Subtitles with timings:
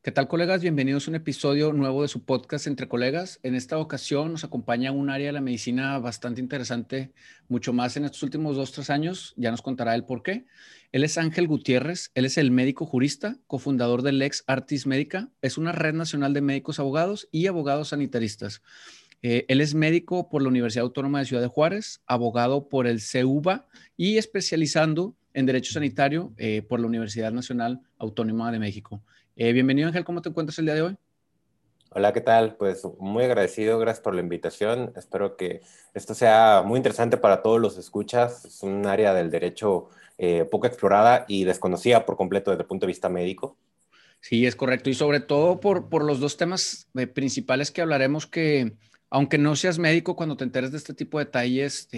[0.00, 0.62] ¿Qué tal, colegas?
[0.62, 3.40] Bienvenidos a un episodio nuevo de su podcast Entre Colegas.
[3.42, 7.10] En esta ocasión nos acompaña un área de la medicina bastante interesante,
[7.48, 9.34] mucho más en estos últimos dos, tres años.
[9.36, 10.46] Ya nos contará el por qué.
[10.92, 12.12] Él es Ángel Gutiérrez.
[12.14, 15.30] Él es el médico jurista, cofundador del Lex Artis Médica.
[15.42, 18.62] Es una red nacional de médicos abogados y abogados sanitaristas.
[19.22, 23.00] Eh, él es médico por la Universidad Autónoma de Ciudad de Juárez, abogado por el
[23.00, 29.02] CEUBA y especializando en Derecho Sanitario eh, por la Universidad Nacional Autónoma de México.
[29.40, 30.96] Eh, bienvenido Ángel, ¿cómo te encuentras el día de hoy?
[31.90, 32.56] Hola, ¿qué tal?
[32.56, 34.92] Pues muy agradecido, gracias por la invitación.
[34.96, 35.60] Espero que
[35.94, 38.44] esto sea muy interesante para todos los escuchas.
[38.44, 42.86] Es un área del derecho eh, poco explorada y desconocida por completo desde el punto
[42.86, 43.56] de vista médico.
[44.20, 44.90] Sí, es correcto.
[44.90, 48.72] Y sobre todo por, por los dos temas eh, principales que hablaremos que,
[49.10, 51.88] aunque no seas médico, cuando te enteres de este tipo de detalles,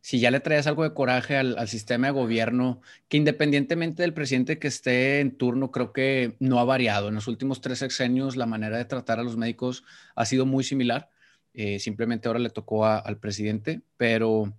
[0.00, 4.58] si ya le traes algo de coraje al, sistema de gobierno, que independientemente del presidente
[4.58, 7.08] que esté en turno, creo que no ha variado.
[7.08, 9.84] En los últimos tres sexenios la manera de tratar a los médicos
[10.16, 11.08] ha sido muy similar.
[11.54, 14.52] Eh, simplemente ahora le tocó al presidente, pero,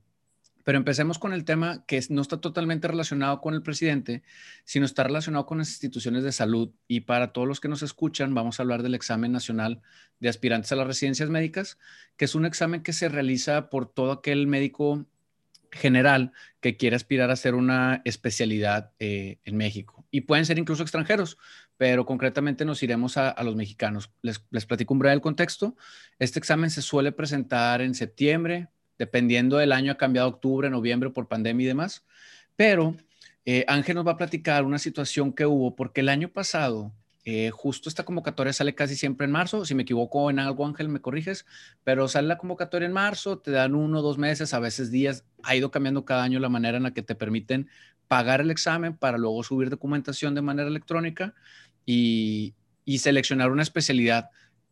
[0.63, 4.23] pero empecemos con el tema que no está totalmente relacionado con el presidente,
[4.63, 6.71] sino está relacionado con las instituciones de salud.
[6.87, 9.81] Y para todos los que nos escuchan, vamos a hablar del examen nacional
[10.19, 11.77] de aspirantes a las residencias médicas,
[12.17, 15.05] que es un examen que se realiza por todo aquel médico
[15.73, 20.05] general que quiere aspirar a hacer una especialidad eh, en México.
[20.11, 21.37] Y pueden ser incluso extranjeros,
[21.77, 24.11] pero concretamente nos iremos a, los mexicanos.
[24.21, 25.75] Les, les, platico un breve el contexto.
[26.19, 31.27] Este examen se suele presentar en septiembre, dependiendo del año, ha cambiado octubre, noviembre por
[31.27, 32.05] pandemia y demás.
[32.55, 32.95] Pero
[33.45, 36.93] eh, Ángel nos va a platicar una situación que hubo, porque el año pasado
[37.25, 39.65] eh, justo esta convocatoria sale casi siempre en marzo.
[39.65, 41.45] Si me equivoco en algo, Ángel, me corriges,
[41.83, 45.25] pero sale la convocatoria en marzo, te dan uno, dos meses, a veces días.
[45.43, 47.69] Ha ido cambiando cada año la manera en la que te permiten
[48.07, 51.33] pagar el examen para luego subir documentación de manera electrónica
[51.85, 52.53] y,
[52.85, 54.29] y seleccionar una especialidad,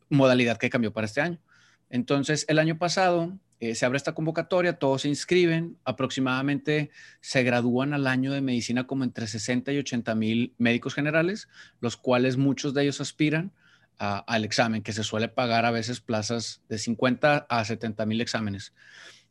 [0.10, 1.40] modalidad que cambió para este año.
[1.90, 6.90] Entonces, el año pasado eh, se abre esta convocatoria, todos se inscriben, aproximadamente
[7.20, 11.48] se gradúan al año de medicina como entre 60 y 80 mil médicos generales,
[11.80, 13.52] los cuales muchos de ellos aspiran
[14.00, 18.74] al examen, que se suele pagar a veces plazas de 50 a 70 mil exámenes.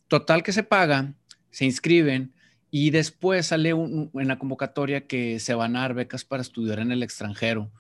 [0.07, 1.13] Total que se paga,
[1.51, 2.33] se inscriben
[2.71, 6.93] y después sale en la convocatoria que se van a dar becas para estudiar en
[6.93, 7.73] el extranjero.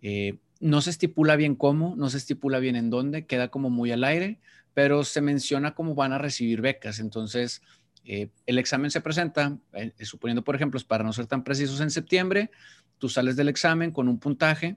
[0.00, 3.92] Eh, no se estipula bien cómo, no se estipula bien en dónde, queda como muy
[3.92, 4.40] al aire
[4.74, 6.98] pero se menciona cómo van a recibir becas.
[6.98, 7.62] Entonces,
[8.04, 11.90] eh, el examen se presenta, eh, suponiendo, por ejemplo, para no ser tan precisos, en
[11.90, 12.50] septiembre,
[12.98, 14.76] tú sales del examen con un puntaje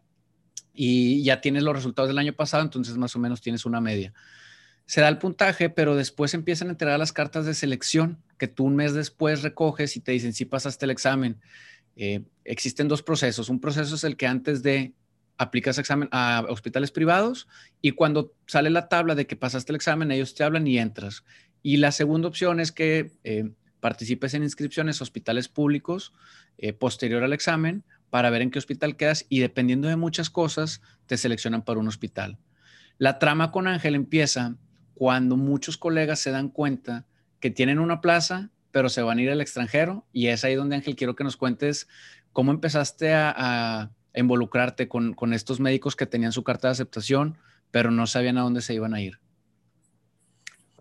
[0.74, 4.14] y ya tienes los resultados del año pasado, entonces más o menos tienes una media.
[4.86, 8.66] Se da el puntaje, pero después empiezan a entregar las cartas de selección que tú
[8.66, 11.40] un mes después recoges y te dicen si pasaste el examen.
[11.96, 13.50] Eh, existen dos procesos.
[13.50, 14.94] Un proceso es el que antes de
[15.38, 17.48] aplicas examen a hospitales privados
[17.82, 21.24] y cuando sale la tabla de que pasaste el examen, ellos te hablan y entras.
[21.62, 26.14] Y la segunda opción es que eh, participes en inscripciones a hospitales públicos
[26.58, 30.82] eh, posterior al examen para ver en qué hospital quedas y dependiendo de muchas cosas,
[31.06, 32.38] te seleccionan para un hospital.
[32.98, 34.56] La trama con Ángel empieza
[34.94, 37.06] cuando muchos colegas se dan cuenta
[37.42, 40.78] que tienen una plaza, pero se van a ir al extranjero y es ahí donde
[40.78, 41.88] Ángel quiero que nos cuentes
[42.32, 47.38] cómo empezaste a involucrarte con, con, estos médicos que tenían su carta de aceptación,
[47.72, 49.20] pero no sabían a dónde se iban a ir?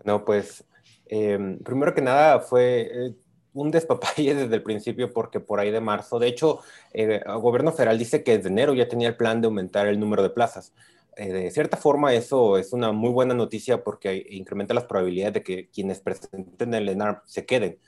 [0.05, 0.63] No, pues
[1.07, 3.15] em, primero que nada fue eh,
[3.53, 6.59] un despapalle desde el principio porque por ahí de marzo, de hecho,
[6.93, 9.99] eh, el gobierno federal dice que desde enero ya tenía el plan de aumentar el
[9.99, 10.73] número de plazas.
[11.17, 15.43] Eh, de cierta forma eso es una muy buena noticia porque incrementa las probabilidades de
[15.43, 17.79] que quienes presenten el ENAR se queden.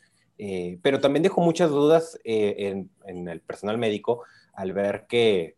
[0.81, 4.23] pero también dejó muchas dudas en, en, el personal médico
[4.57, 5.55] al ver que,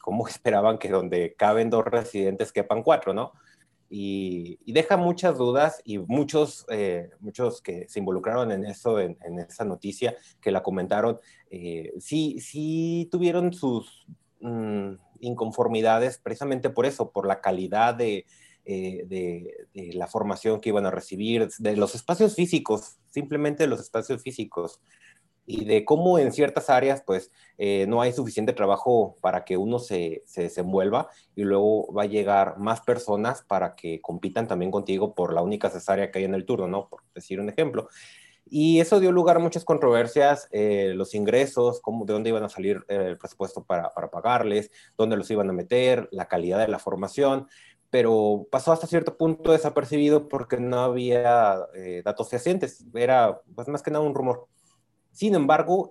[0.00, 3.32] cómo esperaban que donde caben dos residentes quepan cuatro, ¿no?
[3.94, 9.66] Y, deja muchas dudas y muchos, eh, muchos que se involucraron en eso, en, esa
[9.66, 11.18] noticia, que la comentaron,
[11.50, 14.06] eh, sí, sí tuvieron sus
[14.40, 18.24] mm, inconformidades precisamente por eso, por la calidad de,
[18.64, 23.80] eh, de, de, la formación que iban a recibir, de los espacios físicos, simplemente los
[23.80, 24.80] espacios físicos
[25.46, 29.78] y de cómo en ciertas áreas pues eh, no hay suficiente trabajo para que uno
[29.78, 35.14] se, se, desenvuelva y luego va a llegar más personas para que compitan también contigo
[35.14, 36.88] por la única cesárea que hay en el turno, ¿no?
[36.88, 37.88] Por decir un ejemplo.
[38.48, 42.48] Y eso dio lugar a muchas controversias, eh, los ingresos, cómo, de dónde iban a
[42.48, 46.68] salir eh, el presupuesto para, para pagarles, dónde los iban a meter, la calidad de
[46.68, 47.48] la formación,
[47.90, 51.58] pero pasó hasta cierto punto desapercibido porque no había
[52.04, 54.48] datos fehacientes, era pues más que nada un rumor.
[55.12, 55.90] Sin embargo,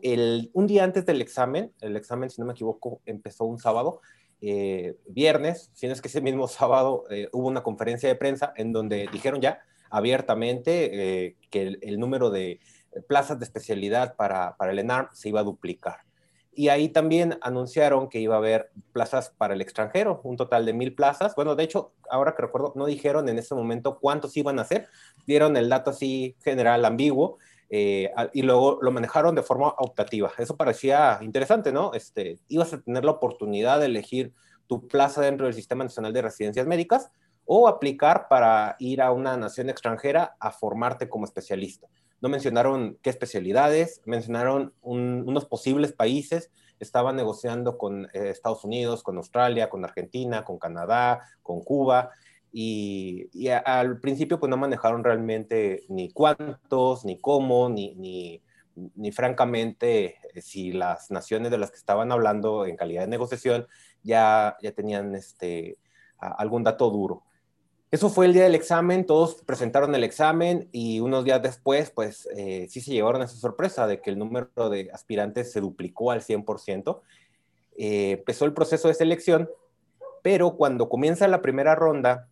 [0.53, 4.01] un día antes del examen, el examen, si no me equivoco, empezó un sábado,
[4.41, 8.51] eh, viernes, si no es que ese mismo sábado, eh, hubo una conferencia de prensa
[8.55, 9.59] en donde dijeron ya
[9.91, 12.59] abiertamente eh, que el, número de
[13.07, 15.99] plazas de especialidad para, para el ENARM se iba a duplicar.
[16.53, 20.73] Y ahí también anunciaron que iba a haber plazas para el extranjero, un total de
[20.73, 21.33] mil plazas.
[21.35, 24.87] Bueno, de hecho, ahora que recuerdo, no dijeron en ese momento cuántos iban a ser,
[25.25, 27.37] dieron el dato así general, ambiguo,
[27.73, 30.29] eh, y luego lo manejaron de forma optativa.
[30.37, 31.93] Eso parecía interesante, ¿no?
[31.93, 34.33] Este, ibas a tener la oportunidad de elegir
[34.67, 37.11] tu plaza dentro del Sistema Nacional de Residencias Médicas
[37.45, 41.87] o aplicar para ir a una nación extranjera a formarte como especialista.
[42.19, 46.51] No mencionaron qué especialidades, mencionaron unos posibles países.
[46.79, 52.11] Estaban negociando con eh, Estados Unidos, con Australia, con Argentina, con Canadá, con Cuba.
[52.51, 58.41] Y, al principio pues no manejaron realmente ni cuántos, ni cómo, ni, ni,
[58.95, 63.67] ni, francamente eh, si las naciones de las que estaban hablando en calidad de negociación
[64.03, 65.77] ya, ya tenían este,
[66.17, 67.23] algún dato duro.
[67.91, 72.25] Eso fue el día del examen, todos presentaron el examen y unos días después, pues
[72.37, 76.21] eh, sí se llevaron esa sorpresa de que el número de aspirantes se duplicó al
[76.21, 77.01] 100%.
[77.77, 79.49] Eh, empezó el proceso de selección,
[80.21, 82.29] pero cuando comienza la primera ronda,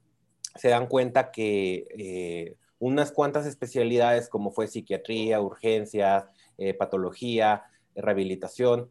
[0.55, 6.25] se dan cuenta que eh, unas cuantas especialidades como fue psiquiatría, urgencias,
[6.77, 7.63] patología,
[7.95, 8.89] rehabilitación,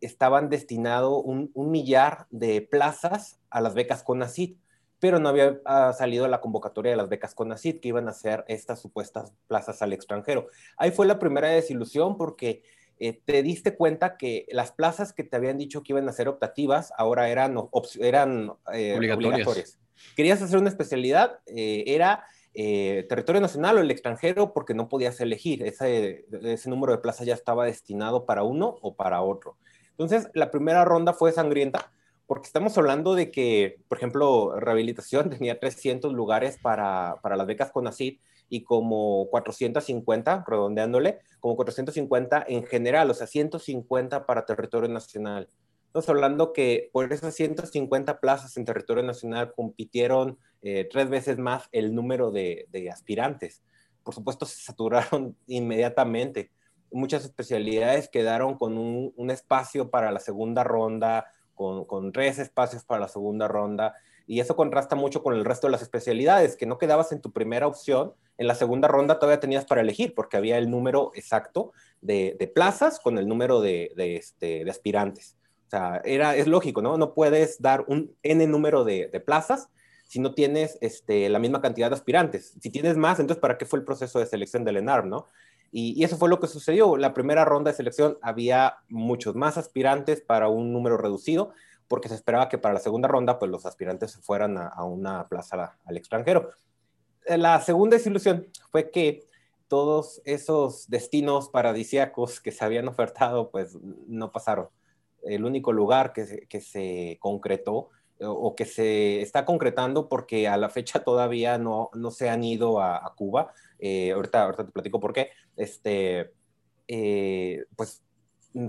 [0.00, 4.56] estaban destinados un, un millar de plazas a las becas CONACYT
[5.00, 8.44] pero no había ah, salido la convocatoria de las becas CONACYT que iban a ser
[8.46, 10.48] estas supuestas plazas al extranjero.
[10.76, 12.62] Ahí fue la primera desilusión porque
[12.98, 16.28] eh, te diste cuenta que las plazas que te habían dicho que iban a ser
[16.28, 17.56] optativas ahora eran,
[17.98, 19.78] eran eh, obligatorias.
[20.16, 25.62] Querías hacer una especialidad, eh, era territorio nacional o el extranjero porque no podías elegir.
[25.62, 29.56] Ese, ese número de plazas ya estaba destinado para uno o para otro.
[29.92, 31.92] Entonces, la primera ronda fue sangrienta
[32.30, 37.72] porque estamos hablando de que, por ejemplo, rehabilitación tenía 300 lugares para, para las becas
[37.72, 45.48] CONACYT y como 450, redondeándole, como 450 en general, o sea, 150 para territorio nacional.
[45.90, 51.68] Estamos hablando que por esas 150 plazas en territorio nacional compitieron eh, tres veces más
[51.72, 53.64] el número de, de aspirantes.
[54.04, 56.52] Por supuesto, se saturaron inmediatamente.
[56.92, 61.26] Muchas especialidades quedaron con un, un espacio para la segunda ronda,
[61.86, 63.94] con, tres espacios para la segunda ronda.
[64.26, 67.32] Y eso contrasta mucho con el resto de las especialidades, que no quedabas en tu
[67.32, 71.72] primera opción, en la segunda ronda todavía tenías para elegir, porque había el número exacto
[72.00, 75.36] de, plazas con el número de, este, de, aspirantes.
[75.70, 76.98] O sea, era, es lógico, ¿no?
[76.98, 79.68] No puedes dar un N número de, plazas
[80.08, 82.56] si no tienes este, la misma cantidad de aspirantes.
[82.60, 85.28] Si tienes más, entonces, ¿para qué fue el proceso de selección del ENARM, no?
[85.70, 86.96] Y, eso fue lo que sucedió.
[86.96, 91.52] La primera ronda de selección había muchos más aspirantes para un número reducido,
[91.86, 95.28] porque se esperaba que para la segunda ronda, pues los aspirantes se fueran a, una
[95.28, 96.50] plaza al extranjero.
[97.26, 99.24] Eh, la segunda desilusión fue que
[99.68, 103.76] todos esos destinos paradisíacos que se habían ofertado, pues
[104.08, 104.68] no pasaron.
[105.24, 107.90] El único lugar que se, que se concretó
[108.26, 112.80] o que se está concretando porque a la fecha todavía no, no se han ido
[112.80, 113.52] a, Cuba.
[113.78, 115.30] Eh, ahorita, ahorita te platico por qué.
[115.56, 116.32] Este,
[116.88, 118.02] eh, pues,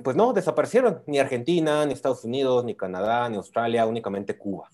[0.03, 1.03] pues no, desaparecieron.
[1.07, 4.69] Ni Argentina, ni Estados Unidos, ni Canadá, ni Australia, únicamente Cuba.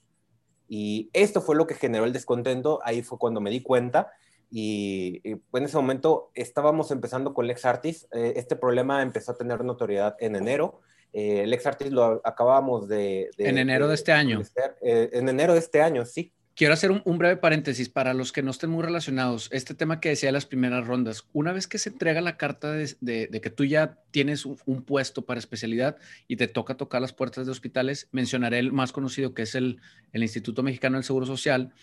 [0.67, 2.79] Y esto fue lo que generó el descontento.
[2.83, 4.11] Ahí fue cuando me di cuenta.
[4.49, 8.07] Y, en ese momento estábamos empezando con LexArtis.
[8.11, 10.81] Eh, este problema empezó a tener notoriedad en enero
[11.13, 14.41] eh, el ex artist lo acabábamos de, En enero de, este año.
[14.81, 16.31] Eh, en enero de este año, sí.
[16.57, 19.47] Quiero hacer un, breve paréntesis para los que no estén muy relacionados.
[19.51, 22.95] Este tema que decía las primeras rondas, una vez que se entrega la carta de,
[22.99, 25.97] que tú ya tienes un, puesto para especialidad
[26.27, 29.79] y te toca tocar las puertas de hospitales, mencionaré el más conocido que es el,
[30.13, 31.73] el Instituto Mexicano del Seguro Social.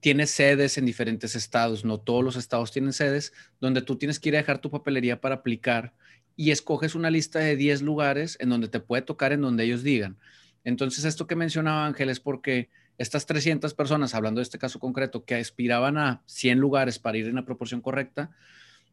[0.00, 4.30] Tiene sedes en diferentes estados, no todos los estados tienen sedes, donde tú tienes que
[4.30, 5.94] ir a dejar tu papelería para aplicar
[6.36, 9.82] y escoges una lista de 10 lugares en donde te puede tocar en donde ellos
[9.82, 10.18] digan.
[10.64, 15.24] Entonces, esto que mencionaba Ángel es porque estas 300 personas, hablando de este caso concreto,
[15.24, 18.30] que aspiraban a 100 lugares para ir en la proporción correcta,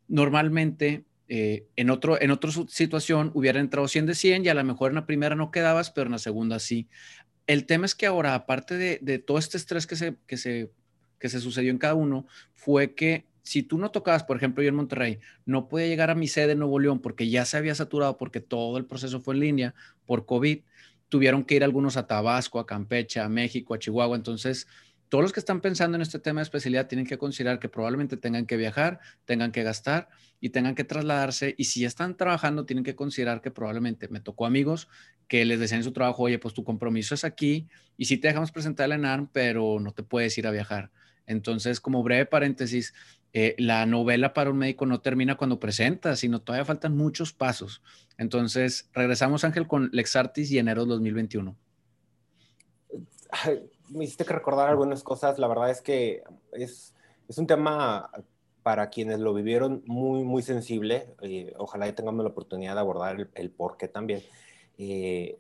[0.08, 4.64] normalmente eh, en, otro, en otra situación hubieran entrado 100 de 100 y a lo
[4.64, 6.90] mejor en la primera no quedabas, pero en la segunda sí.
[7.48, 10.72] El tema es que ahora, aparte de, de todo este estrés que se, que, se,
[11.20, 14.70] que se sucedió en cada uno, fue que si tú no tocabas, por ejemplo, yo
[14.70, 17.76] en Monterrey, no podía llegar a mi sede en Nuevo León porque ya se había
[17.76, 20.62] saturado, porque todo el proceso fue en línea por COVID,
[21.10, 24.16] tuvieron que ir algunos a Tabasco, a Campeche, a México, a Chihuahua.
[24.16, 24.68] Entonces,
[25.10, 28.16] todos los que están pensando en este tema de especialidad tienen que considerar que probablemente
[28.16, 30.08] tengan que viajar, tengan que gastar
[30.40, 31.54] y tengan que trasladarse.
[31.58, 34.88] Y si están trabajando, tienen que considerar que probablemente me tocó amigos
[35.28, 37.68] que les decían en su trabajo, oye, pues tu compromiso es aquí
[37.98, 40.92] y sí te dejamos presentar el ENARM, pero no te puedes ir a viajar.
[41.26, 42.94] Entonces, como breve paréntesis,
[43.34, 47.82] eh, la novela para un médico no termina cuando presenta, sino todavía faltan muchos pasos.
[48.18, 51.56] Entonces, regresamos, Ángel, con Lexartis y enero 2021.
[53.90, 55.40] Me hiciste que recordar algunas cosas.
[55.40, 56.94] La verdad es que es,
[57.28, 58.10] es un tema
[58.64, 61.16] para quienes lo vivieron muy, muy sensible.
[61.22, 64.22] Eh, ojalá tengamos la oportunidad de abordar el, el por qué también.
[64.78, 65.40] Eh,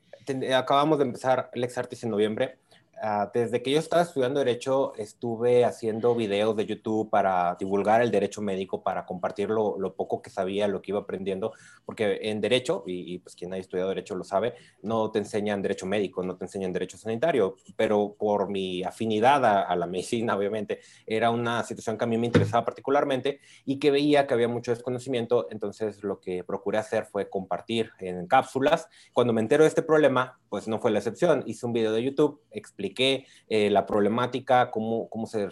[0.56, 2.58] acabamos de empezar Lexartis en noviembre.
[3.04, 8.12] Ah, desde que yo estaba estudiando Derecho, estuve haciendo videos de YouTube para divulgar el
[8.12, 11.52] derecho médico, para compartir lo, poco que sabía, lo que iba aprendiendo,
[11.84, 14.54] porque en Derecho, y, pues quien haya estudiado Derecho lo sabe,
[14.84, 19.76] no te enseñan Derecho médico, no te enseñan Derecho sanitario, pero por mi afinidad a,
[19.76, 24.28] la medicina, obviamente, era una situación que a mí me interesaba particularmente y que veía
[24.28, 28.88] que había mucho desconocimiento, entonces lo que procuré hacer fue compartir en cápsulas.
[29.12, 32.04] Cuando me entero de este problema, pues no fue la excepción, hice un video de
[32.04, 35.48] YouTube, expliqué expliqué eh, la problemática, cómo, cómo se,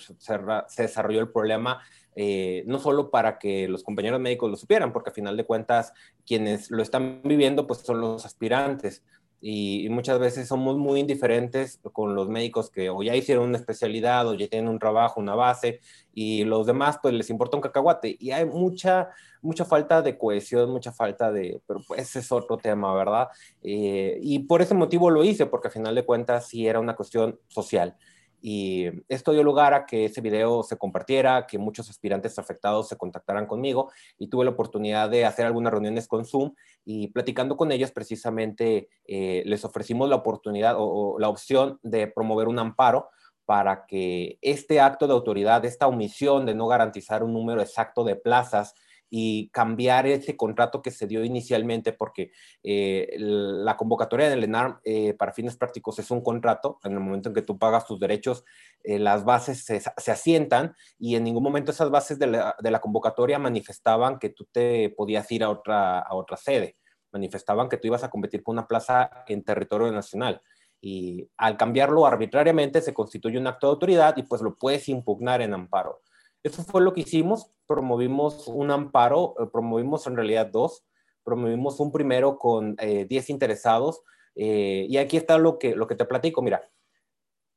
[0.78, 1.82] desarrolló el problema,
[2.16, 5.94] eh, no solo para que los compañeros médicos lo supieran, porque a final de cuentas
[6.26, 9.04] quienes lo están viviendo pues son los aspirantes,
[9.42, 14.28] y, muchas veces somos muy indiferentes con los médicos que o ya hicieron una especialidad
[14.28, 15.80] o ya tienen un trabajo, una base
[16.14, 19.10] y los demás pues les importa un cacahuate y hay mucha,
[19.42, 23.30] mucha falta de cohesión, mucha falta de, pero pues ese es otro tema, ¿verdad?
[23.64, 26.96] Eh, y por ese motivo lo hice porque al final de cuentas sí era una
[26.96, 27.96] cuestión social.
[28.42, 32.98] Y esto dio lugar a que ese video se compartiera, que muchos aspirantes afectados se
[32.98, 36.54] contactaran conmigo y tuve la oportunidad de hacer algunas reuniones con Zoom
[36.86, 42.48] y platicando con ellos precisamente eh, les ofrecimos la oportunidad o, la opción de promover
[42.48, 43.10] un amparo
[43.46, 48.16] para que este acto de autoridad, esta omisión de no garantizar un número exacto de
[48.16, 48.76] plazas
[49.10, 52.32] y cambiar ese contrato que se dio inicialmente, porque
[52.64, 57.30] eh, la convocatoria del ENARM eh, para fines prácticos es un contrato, en el momento
[57.30, 58.44] en que tú pagas tus derechos,
[58.84, 64.20] eh, las bases se, asientan y en ningún momento esas bases de la, convocatoria manifestaban
[64.20, 66.78] que tú te podías ir a otra, a otra sede,
[67.12, 70.42] manifestaban que tú ibas a competir por una plaza en territorio nacional.
[70.82, 75.42] Y al cambiarlo arbitrariamente se constituye un acto de autoridad y pues lo puedes impugnar
[75.42, 76.02] en amparo.
[76.44, 80.86] Eso fue lo que hicimos, promovimos un amparo, eh, promovimos en realidad dos,
[81.24, 84.02] promovimos un primero con 10 eh, interesados.
[84.36, 86.70] Eh, y aquí está lo que, lo que te platico, mira,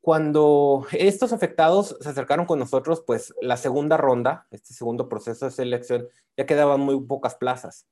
[0.01, 5.53] cuando estos afectados se acercaron con nosotros, pues la segunda ronda, este segundo proceso de
[5.53, 7.87] selección, ya quedaban muy pocas plazas,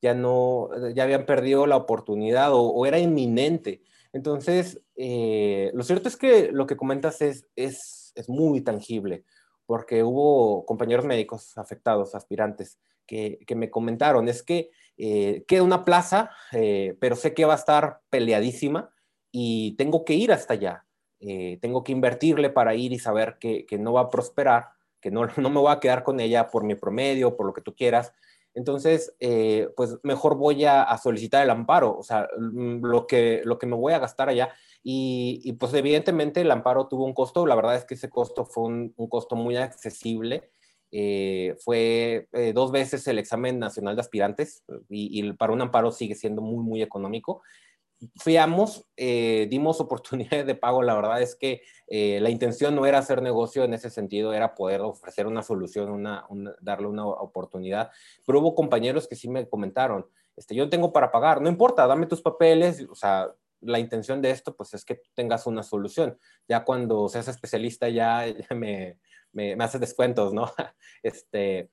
[0.00, 3.82] ya no, ya habían perdido la oportunidad o, era inminente.
[4.12, 9.24] Entonces, lo cierto es que lo que comentas es, es, es muy tangible
[9.66, 16.30] porque hubo compañeros médicos afectados, aspirantes, que, me comentaron, es que eh, queda una plaza,
[16.52, 18.90] eh, pero sé que va a estar peleadísima
[19.30, 20.84] y tengo que ir hasta allá,
[21.20, 24.70] eh, tengo que invertirle para ir y saber que, no va a prosperar,
[25.00, 27.62] que no, no, me voy a quedar con ella por mi promedio, por lo que
[27.62, 28.12] tú quieras.
[28.54, 29.14] Entonces,
[29.76, 33.66] pues mejor voy a, a, solicitar el amparo, o sea, mm, lo que, lo que
[33.66, 34.50] me voy a gastar allá
[34.88, 38.66] y, pues evidentemente el amparo tuvo un costo, la verdad es que ese costo fue
[38.66, 40.52] un, costo muy accesible,
[40.92, 46.14] eh, fue eh, dos veces el examen nacional de aspirantes y, para un amparo sigue
[46.14, 47.42] siendo muy, muy económico.
[48.22, 53.22] Fiamos, eh, dimos oportunidades de pago, la verdad es que la intención no era hacer
[53.22, 56.24] negocio en ese sentido, era poder ofrecer una solución, una,
[56.60, 57.90] darle una oportunidad,
[58.24, 62.06] pero hubo compañeros que sí me comentaron, este, yo tengo para pagar, no importa, dame
[62.06, 63.32] tus papeles, o sea,
[63.66, 66.18] la intención de esto, pues es que tengas una solución.
[66.48, 68.24] Ya cuando seas especialista, ya,
[68.56, 68.98] me,
[69.32, 70.52] me, haces descuentos, ¿no?
[71.02, 71.70] Este,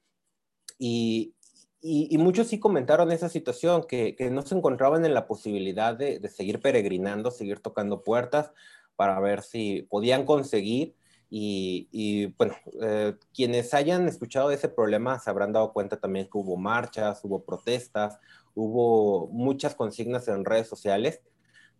[0.77, 1.33] y,
[1.81, 6.19] y, muchos sí comentaron esa situación, que, que, no se encontraban en la posibilidad de,
[6.19, 8.51] de seguir peregrinando, seguir tocando puertas
[8.95, 10.95] para ver si podían conseguir.
[11.29, 16.37] Y, y bueno, eh, quienes hayan escuchado ese problema se habrán dado cuenta también que
[16.37, 18.19] hubo marchas, hubo protestas,
[18.53, 21.21] hubo muchas consignas en redes sociales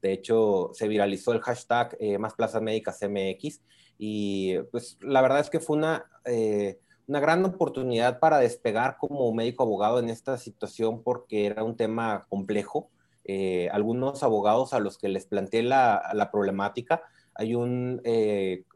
[0.04, 3.62] de hecho, se viralizó el hashtag eh, Más Plazas Médicas MX
[3.98, 9.34] y pues la verdad es que fue una, eh, una gran oportunidad para despegar como
[9.34, 12.90] médico abogado en esta situación porque era un tema complejo.
[13.24, 17.02] Eh, algunos abogados a los que les planteé la, la problemática,
[17.34, 18.02] hay un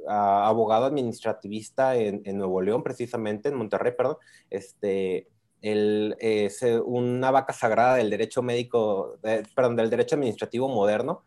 [0.07, 4.15] abogado administrativista en, en, Nuevo León, precisamente, en Monterrey, perdón,
[4.49, 5.27] este,
[5.61, 6.15] el,
[6.85, 9.17] una vaca sagrada del derecho médico,
[9.55, 11.23] perdón, del derecho administrativo moderno.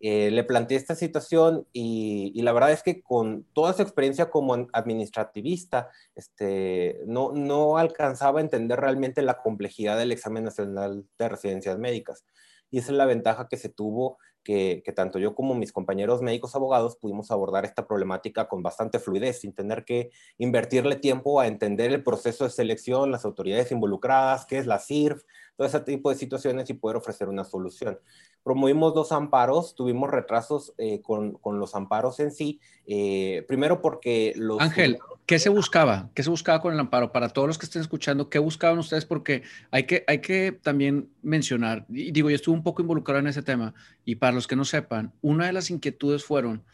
[0.00, 4.54] eh, le planteé esta situación y, la verdad es que con toda su experiencia como
[4.72, 11.78] administrativista, este, no, no alcanzaba a entender realmente la complejidad del examen nacional de residencias
[11.78, 12.24] médicas.
[12.70, 16.54] Y esa es la ventaja que se tuvo que, tanto yo como mis compañeros médicos
[16.54, 21.92] abogados pudimos abordar esta problemática con bastante fluidez, sin tener que invertirle tiempo a entender
[21.92, 25.22] el proceso de selección, las autoridades involucradas, qué es la CIRF,
[25.56, 27.98] todo ese tipo de situaciones y poder ofrecer una solución.
[28.42, 34.32] Promovimos dos amparos, tuvimos retrasos eh, con, con, los amparos en sí, eh, primero porque
[34.36, 34.60] los...
[34.60, 36.10] Ángel, ¿qué se buscaba?
[36.14, 37.12] ¿Qué se buscaba con el amparo?
[37.12, 39.04] Para todos los que estén escuchando, ¿qué buscaban ustedes?
[39.04, 43.28] Porque hay que, hay que también mencionar, y digo, yo estuve un poco involucrado en
[43.28, 46.64] ese tema, y para los que no sepan, una de las inquietudes fueron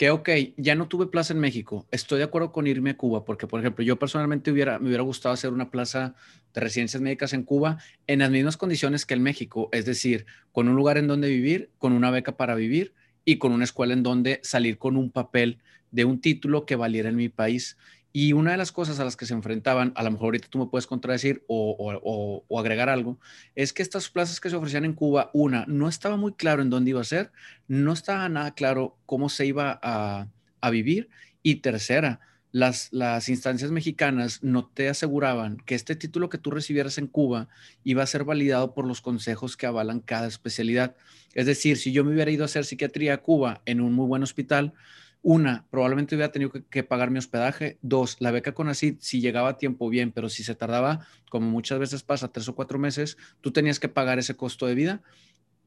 [0.00, 3.26] que, ok, ya no tuve plaza en México, estoy de acuerdo con irme a Cuba,
[3.26, 6.14] porque, por ejemplo, yo personalmente hubiera, me hubiera gustado hacer una plaza
[6.54, 7.76] de residencias médicas en Cuba
[8.06, 11.68] en las mismas condiciones que en México, es decir, con un lugar en donde vivir,
[11.76, 12.94] con una beca para vivir
[13.26, 15.58] y con una escuela en donde salir con un papel
[15.90, 17.76] de un título que valiera en mi país.
[18.12, 20.58] Y una de las cosas a las que se enfrentaban, a lo mejor ahorita tú
[20.58, 23.20] me puedes contradecir o, agregar algo,
[23.54, 26.70] es que estas plazas que se ofrecían en Cuba, una, no estaba muy claro en
[26.70, 27.30] dónde iba a ser,
[27.68, 30.26] no estaba nada claro cómo se iba a,
[30.70, 31.08] vivir.
[31.42, 32.20] Y tercera,
[32.52, 37.48] las, las instancias mexicanas no te aseguraban que este título que tú recibieras en Cuba
[37.84, 40.96] iba a ser validado por los consejos que avalan cada especialidad.
[41.32, 44.06] Es decir, si yo me hubiera ido a hacer psiquiatría a Cuba en un muy
[44.06, 44.74] buen hospital,
[45.22, 47.78] una, probablemente hubiera tenido que, pagar mi hospedaje.
[47.82, 51.50] Dos, la beca con así, si llegaba a tiempo bien, pero si se tardaba, como
[51.50, 55.02] muchas veces pasa, tres o cuatro meses, tú tenías que pagar ese costo de vida.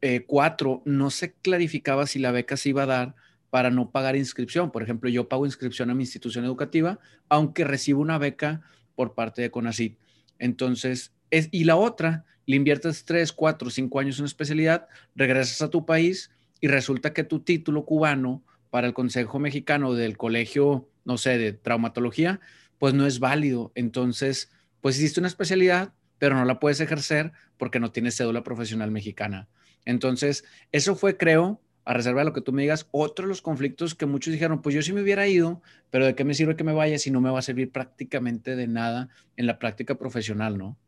[0.02, 3.16] Eh, cuatro, no se clarificaba si la beca se iba a dar
[3.52, 4.72] para no pagar inscripción.
[4.72, 8.62] Por ejemplo, yo pago inscripción a mi institución educativa, aunque recibo una beca
[8.96, 9.98] por parte de CONACYT.
[10.40, 15.70] Entonces, es, y la otra, le inviertes tres, cuatro, cinco años en especialidad, regresas a
[15.70, 18.44] tu país y resulta que tu título cubano
[18.74, 22.40] para el Consejo Mexicano del Colegio, no sé, de traumatología,
[22.80, 23.72] pues no es válido.
[23.76, 24.52] Entonces,
[24.82, 29.48] pues hiciste una especialidad, pero no la puedes ejercer porque no tienes cédula profesional mexicana.
[29.86, 33.44] Entonces, eso fue, creo, a reserva de lo que tú me digas, otro de los
[33.44, 36.56] conflictos que muchos dijeron, pues yo sí me hubiera ido, pero ¿de qué me sirve
[36.56, 39.94] que me vaya si no me va a servir prácticamente de nada en la práctica
[40.00, 40.80] profesional, no?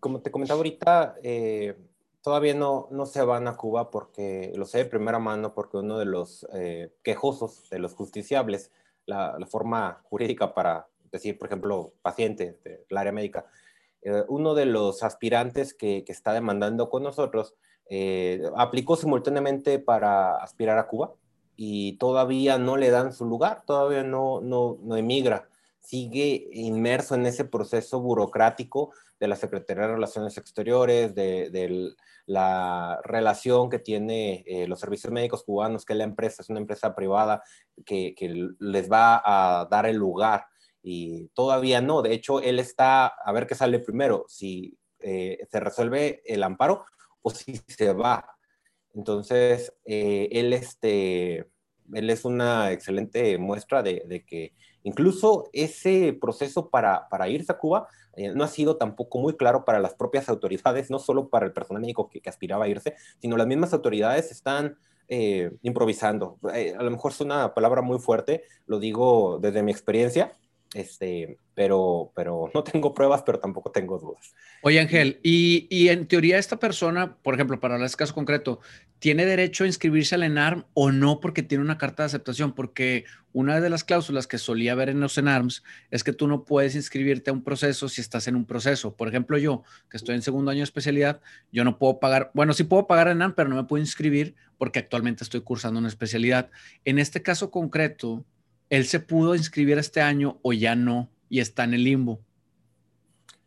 [0.00, 1.76] como te comentaba ahorita, eh,
[2.22, 5.98] todavía no, no se van a Cuba porque, lo sé de primera mano, porque uno
[5.98, 8.70] de los eh, quejosos, de los justiciables,
[9.06, 13.46] la, forma jurídica para decir, por ejemplo, paciente del área médica,
[14.02, 17.54] eh, uno de los aspirantes que, que está demandando con nosotros
[17.90, 21.12] eh, aplicó simultáneamente para aspirar a Cuba
[21.56, 25.48] y todavía no le dan su lugar, todavía no, no, no emigra
[25.82, 33.68] sigue inmerso en ese proceso burocrático de la Secretaría de Relaciones Exteriores, de, la relación
[33.68, 37.42] que tiene eh, los servicios médicos cubanos, que la empresa es una empresa privada
[37.84, 38.14] que,
[38.60, 40.46] les va a dar el lugar.
[40.84, 45.60] Y todavía no, de hecho, él está a ver qué sale primero, si eh, se
[45.60, 46.84] resuelve el amparo
[47.22, 48.24] o si se va.
[48.94, 51.50] Entonces, eh, él, este,
[51.92, 57.88] él es una excelente muestra de que Incluso ese proceso para, para irse a Cuba
[58.14, 61.52] eh, no ha sido tampoco muy claro para las propias autoridades, no solo para el
[61.52, 64.76] personal médico que, aspiraba a irse, sino las mismas autoridades están
[65.08, 66.38] eh, improvisando.
[66.54, 70.32] Eh, a lo mejor es una palabra muy fuerte, lo digo desde mi experiencia,
[70.74, 74.34] este, pero, pero no tengo pruebas, pero tampoco tengo dudas.
[74.62, 78.60] Oye, Ángel, y, y, en teoría esta persona, por ejemplo, para este caso concreto,
[78.98, 82.54] ¿tiene derecho a inscribirse al ENARM o no porque tiene una carta de aceptación?
[82.54, 86.44] Porque una de las cláusulas que solía haber en los ENARMs es que tú no
[86.44, 88.94] puedes inscribirte a un proceso si estás en un proceso.
[88.96, 92.52] Por ejemplo, yo, que estoy en segundo año de especialidad, yo no puedo pagar, bueno,
[92.52, 96.50] sí puedo pagar ENARM, pero no me puedo inscribir porque actualmente estoy cursando una especialidad.
[96.84, 98.24] En este caso concreto,
[98.72, 102.20] ¿él se pudo inscribir este año o ya no y está en el limbo?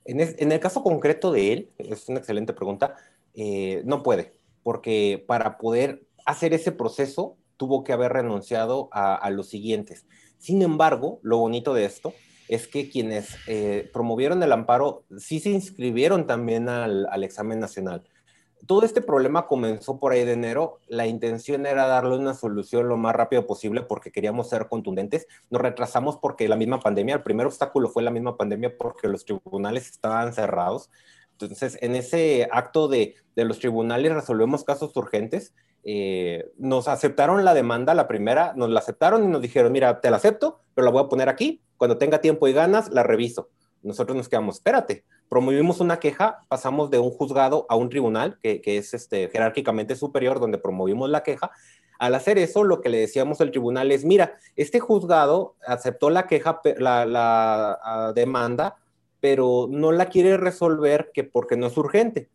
[0.06, 2.96] En, el caso concreto de él, es una excelente pregunta,
[3.34, 9.50] eh, no puede, porque para poder hacer ese proceso tuvo que haber renunciado a, los
[9.50, 10.06] siguientes.
[10.38, 12.14] Sin embargo, lo bonito de esto
[12.48, 18.04] es que quienes eh, promovieron el amparo sí se inscribieron también al, al examen nacional
[18.66, 20.80] todo este problema comenzó por ahí de enero.
[20.88, 25.28] La intención era darle una solución lo más rápido posible porque queríamos ser contundentes.
[25.50, 29.26] Nos retrasamos porque la misma pandemia, el primer obstáculo fue la misma pandemia porque los
[29.26, 30.90] tribunales estaban cerrados.
[31.32, 35.54] Entonces, en ese acto de, los tribunales resolvemos casos urgentes.
[35.84, 40.10] Eh, nos aceptaron la demanda, la primera, nos la aceptaron y nos dijeron, mira, te
[40.10, 41.62] la acepto, pero la voy a poner aquí.
[41.78, 43.50] Cuando tenga tiempo y ganas, la reviso.
[43.84, 48.62] Nosotros nos quedamos, espérate, promovimos una queja, pasamos de un juzgado a un tribunal, que,
[48.66, 51.52] es este, jerárquicamente superior, donde promovimos la queja.
[52.00, 56.28] Al hacer eso, lo que le decíamos al tribunal es, mira, este juzgado aceptó la
[56.28, 58.78] queja, la, demanda,
[59.20, 62.30] pero no la quiere resolver que porque no es urgente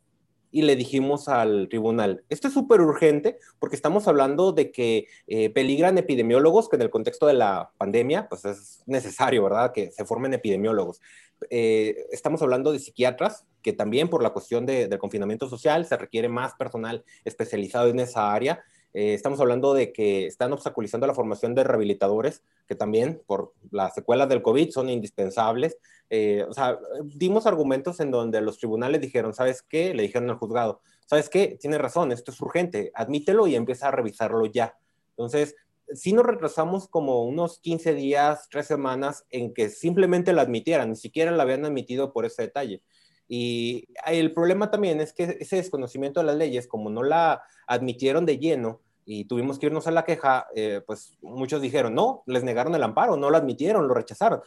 [0.51, 5.51] y le dijimos al tribunal, esto es súper urgente porque estamos hablando de que eh,
[5.51, 9.73] peligran epidemiólogos, que en el contexto de la pandemia, pues es necesario, ¿verdad?
[9.73, 11.01] Que se formen epidemiólogos.
[11.49, 16.29] Eh, estamos hablando de psiquiatras, que también por la cuestión del confinamiento social se requiere
[16.29, 18.63] más personal especializado en esa área.
[18.93, 23.95] Eh, estamos hablando de que están obstaculizando la formación de rehabilitadores, que también por las
[23.95, 25.79] secuelas del COVID son indispensables.
[26.09, 29.95] Eh, o sea, dimos argumentos en donde los tribunales dijeron, ¿sabes qué?
[29.95, 31.57] Le dijeron al juzgado, ¿sabes qué?
[31.61, 34.77] Tiene razón, esto es urgente, admítelo y empieza a revisarlo ya.
[35.11, 35.55] Entonces,
[35.93, 40.97] sí nos retrasamos como unos 15 días, tres semanas en que simplemente lo admitieran, ni
[40.97, 42.83] siquiera lo habían admitido por ese detalle.
[43.33, 48.27] Y el problema también es que ese desconocimiento de las leyes, como no la admitieron
[48.27, 52.43] de lleno y tuvimos que irnos a la queja, eh, pues muchos dijeron, no, les
[52.43, 54.41] negaron el amparo, no lo admitieron, lo rechazaron,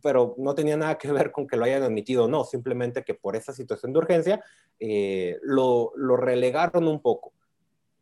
[0.00, 3.14] pero no tenía nada que ver con que lo hayan admitido o no, simplemente que
[3.14, 4.40] por esa situación de urgencia
[4.78, 7.32] eh, lo, lo relegaron un poco.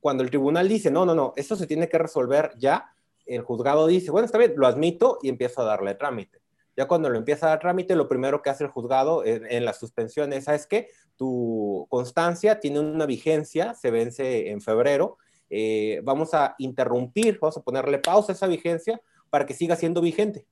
[0.01, 2.95] Cuando el tribunal dice, no, no, no, esto se tiene que resolver ya,
[3.25, 6.41] el juzgado dice, bueno, está bien, lo admito y empiezo a darle trámite.
[6.77, 9.73] Ya cuando lo empieza a dar trámite, lo primero que hace el juzgado en, la
[9.73, 10.91] suspensión es, ¿sabes qué?
[11.17, 15.17] Tu constancia tiene una vigencia, se vence en febrero,
[15.49, 20.01] eh, vamos a interrumpir, vamos a ponerle pausa a esa vigencia para que siga siendo
[20.01, 20.47] vigente.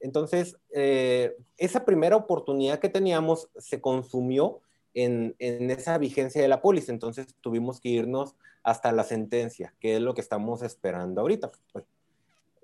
[0.00, 4.60] Entonces, eh, esa primera oportunidad que teníamos se consumió
[4.94, 10.02] en, esa vigencia de la póliza, entonces tuvimos que irnos hasta la sentencia, que es
[10.02, 11.50] lo que estamos esperando ahorita.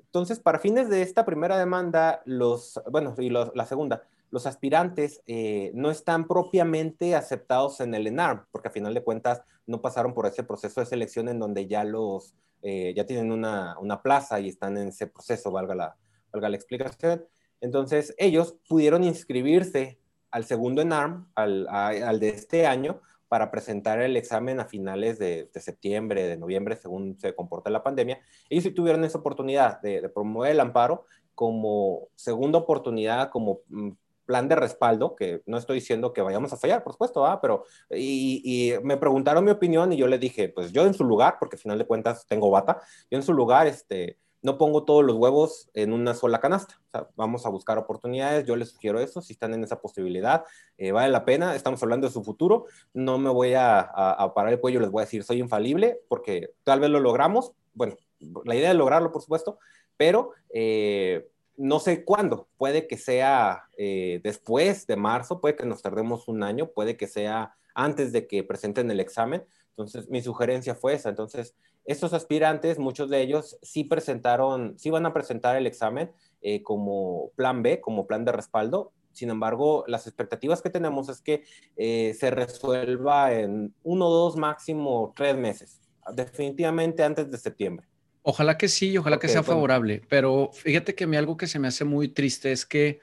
[0.07, 5.71] Entonces, para fines de esta primera demanda, los, bueno, y la segunda, los aspirantes eh,
[5.75, 10.27] no están propiamente aceptados en el ENARM, porque a final de cuentas no pasaron por
[10.27, 14.49] ese proceso de selección en donde ya los, eh, ya tienen una, una, plaza y
[14.49, 15.97] están en ese proceso, valga la,
[16.33, 17.25] valga la explicación.
[17.61, 19.99] Entonces, ellos pudieron inscribirse
[20.31, 25.49] al segundo ENARM, al, al de este año, para presentar el examen a finales de,
[25.55, 28.21] septiembre, de noviembre, según se comporta la pandemia.
[28.49, 33.91] Ellos sí tuvieron esa oportunidad de, promover el amparo como segunda oportunidad, como mm,
[34.25, 38.43] plan de respaldo, que no estoy diciendo que vayamos a fallar, por supuesto, pero y,
[38.45, 41.57] y, me preguntaron mi opinión y yo le dije, pues yo en su lugar, porque
[41.57, 45.17] al final de cuentas tengo bata, yo en su lugar, este, no pongo todos los
[45.17, 46.81] huevos en una sola canasta.
[47.17, 50.45] vamos a buscar oportunidades, yo les sugiero eso, si están en esa posibilidad,
[50.79, 53.91] eh, vale la pena, estamos hablando de su futuro, no me voy a,
[54.37, 57.97] parar el cuello, les voy a decir, soy infalible, porque tal vez lo logramos, bueno,
[58.45, 59.59] la idea es lograrlo, por supuesto,
[59.97, 65.83] pero eh, no sé cuándo, puede que sea eh, después de marzo, puede que nos
[65.83, 70.77] tardemos un año, puede que sea antes de que presenten el examen, entonces mi sugerencia
[70.77, 71.57] fue esa, entonces
[71.87, 76.11] estos aspirantes, muchos de ellos sí presentaron, sí van a presentar el examen
[76.43, 78.93] eh, como plan B, como plan de respaldo.
[79.13, 81.45] Sin embargo, las expectativas que tenemos es que
[81.77, 85.81] eh, se resuelva en uno, dos, máximo tres meses,
[86.13, 87.87] definitivamente antes de septiembre.
[88.23, 91.61] Ojalá que sí, ojalá que sea favorable, pero fíjate que a mí algo que se
[91.61, 92.99] me hace muy triste es que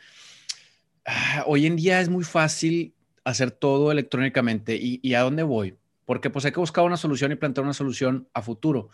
[1.06, 2.94] ah, hoy en día es muy fácil
[3.24, 4.76] hacer todo electrónicamente.
[4.76, 5.78] ¿Y, ¿Y a dónde voy?
[6.06, 8.90] Porque pues hay que buscar una solución y plantear una solución a futuro.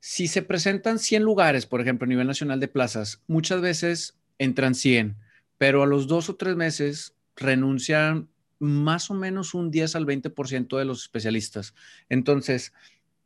[0.00, 4.74] Si se presentan 100 lugares, por ejemplo, a nivel nacional de plazas, muchas veces entran
[4.74, 5.16] 100,
[5.58, 10.78] pero a los dos o tres meses renuncian más o menos un 10 al 20%
[10.78, 11.74] de los especialistas.
[12.08, 12.72] Entonces,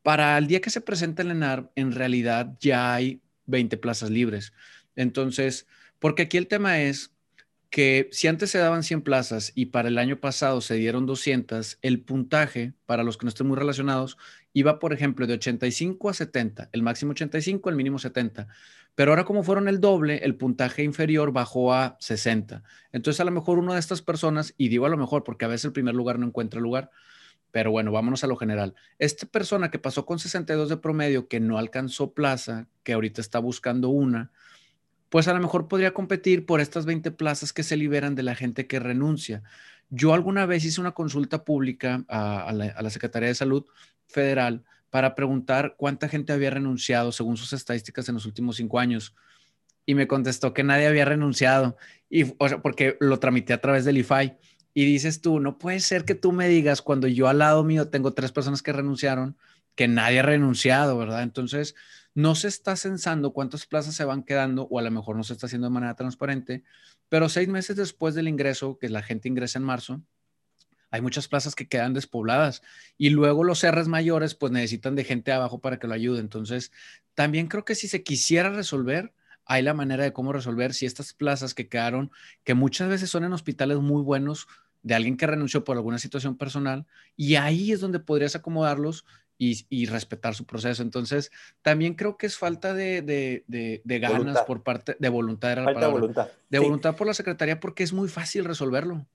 [0.02, 4.52] para el día que se presenta el ENAR, en realidad ya hay 20 plazas libres.
[4.96, 5.66] Entonces,
[5.98, 7.13] porque aquí el tema es
[7.74, 11.80] que si antes se daban 100 plazas y para el año pasado se dieron 200,
[11.82, 14.16] el puntaje, para los que no estén muy relacionados,
[14.52, 18.46] iba, por ejemplo, de 85 a 70, el máximo 85, el mínimo 70.
[18.94, 22.62] Pero ahora como fueron el doble, el puntaje inferior bajó a 60.
[22.92, 25.48] Entonces a lo mejor una de estas personas, y digo a lo mejor porque a
[25.48, 26.92] veces el primer lugar no encuentra lugar,
[27.50, 28.76] pero bueno, vámonos a lo general.
[29.00, 33.40] Esta persona que pasó con 62 de promedio, que no alcanzó plaza, que ahorita está
[33.40, 34.30] buscando una,
[35.14, 38.34] pues a lo mejor podría competir por estas 20 plazas que se liberan de la
[38.34, 39.44] gente que renuncia.
[39.88, 43.64] Yo alguna vez hice una consulta pública a, la, Secretaría de Salud
[44.08, 49.14] Federal para preguntar cuánta gente había renunciado según sus estadísticas en los últimos cinco años.
[49.86, 51.76] Y me contestó que nadie había renunciado,
[52.10, 54.36] y, porque lo tramité a través del IFAI.
[54.74, 57.86] Y dices tú, no puede ser que tú me digas cuando yo al lado mío
[57.88, 59.36] tengo tres personas que renunciaron,
[59.76, 61.22] que nadie ha renunciado, ¿verdad?
[61.22, 61.76] Entonces,
[62.14, 65.32] no se está censando cuántas plazas se van quedando o a lo mejor no se
[65.32, 66.62] está haciendo de manera transparente,
[67.08, 70.00] pero seis meses después del ingreso, que la gente ingresa en marzo,
[70.90, 72.62] hay muchas plazas que quedan despobladas
[72.96, 76.20] y luego los R's mayores pues necesitan de gente abajo para que lo ayude.
[76.20, 76.70] Entonces,
[77.14, 79.12] también creo que si se quisiera resolver,
[79.44, 82.12] hay la manera de cómo resolver si estas plazas que quedaron,
[82.44, 84.46] que muchas veces son en hospitales muy buenos,
[84.84, 89.04] de alguien que renunció por alguna situación personal, y ahí es donde podrías acomodarlos
[89.38, 90.82] y, respetar su proceso.
[90.82, 91.30] Entonces,
[91.62, 93.44] también creo que es falta de,
[93.84, 95.56] ganas por parte de voluntad.
[95.64, 96.28] falta de voluntad.
[96.48, 99.06] De voluntad por la Secretaría porque es muy fácil resolverlo.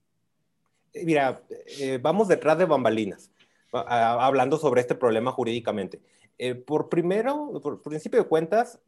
[0.93, 1.41] Eh, mira,
[1.79, 3.31] eh, vamos detrás de bambalinas,
[3.71, 6.01] hablando sobre este problema jurídicamente.
[6.37, 8.79] Eh, por primero, por principio de cuentas,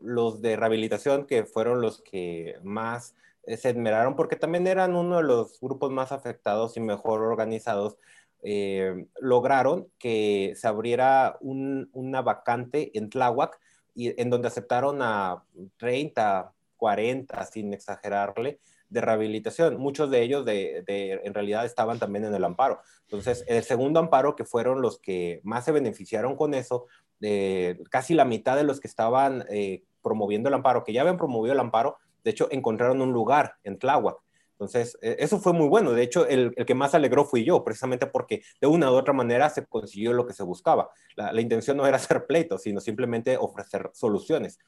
[0.00, 3.14] los de rehabilitación, que fueron los que más
[3.46, 7.98] se admiraron, porque también eran uno de los grupos más afectados y mejor organizados,
[8.46, 13.58] eh, lograron que se abriera una vacante en Tláhuac,
[13.94, 15.44] y, en donde aceptaron a
[15.78, 19.78] 30, 40, sin exagerarle, de rehabilitación.
[19.78, 22.80] Muchos de ellos de, en realidad estaban también en el amparo.
[23.02, 26.86] Entonces, el segundo amparo, que fueron los que más se beneficiaron con eso,
[27.90, 31.54] casi la mitad de los que estaban eh, promoviendo el amparo, que ya habían promovido
[31.54, 34.18] el amparo, de hecho, encontraron un lugar en Tláhuac.
[34.64, 35.92] Entonces, e, eso fue muy bueno.
[35.92, 39.50] De hecho, el, que más alegró fui yo, precisamente porque de una u otra manera
[39.50, 40.90] se consiguió lo que se buscaba.
[41.16, 44.58] La, intención no era hacer pleitos, sino simplemente ofrecer soluciones.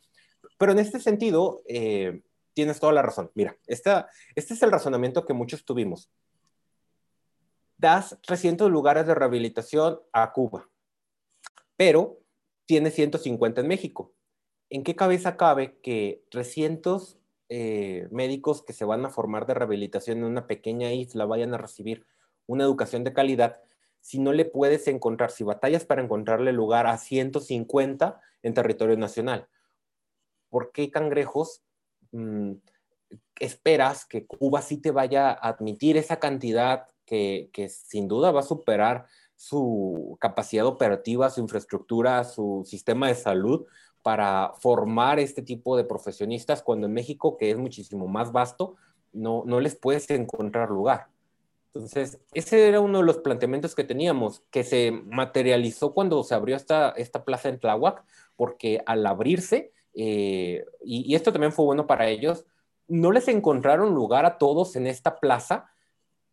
[0.59, 2.23] Pero en este sentido, eh,
[2.55, 3.31] tienes toda la razón.
[3.35, 6.11] Mira, esta, este es el razonamiento que muchos tuvimos.
[7.79, 10.69] Das 300 lugares de rehabilitación a Cuba,
[11.77, 12.19] pero
[12.65, 14.15] tiene 150 en México.
[14.71, 17.16] ¿En qué cabeza cabe que 300
[17.49, 21.59] eh, médicos que se van a formar de rehabilitación en una pequeña isla vayan a
[21.59, 22.05] recibir
[22.47, 23.61] una educación de calidad
[24.07, 29.49] si no le puedes encontrar, si batallas para encontrarle lugar a 150 en territorio nacional?
[30.49, 31.63] ¿Por qué cangrejos
[32.13, 32.53] mm,
[33.41, 38.41] esperas que Cuba sí te vaya a admitir esa cantidad que, que sin duda va
[38.41, 43.67] a superar su capacidad operativa, su infraestructura, su sistema de salud?
[44.07, 48.77] Para formar este tipo de profesionistas cuando en México, que es muchísimo más vasto,
[49.13, 51.09] no, no les puedes encontrar lugar.
[51.75, 56.55] Entonces, ese era uno de los planteamientos que teníamos, que se materializó cuando se abrió
[56.55, 58.05] esta, esta plaza en Tláhuac,
[58.37, 62.47] porque al abrirse, eh, y, y, esto también fue bueno para ellos,
[62.87, 65.69] no les encontraron lugar a todos en esta plaza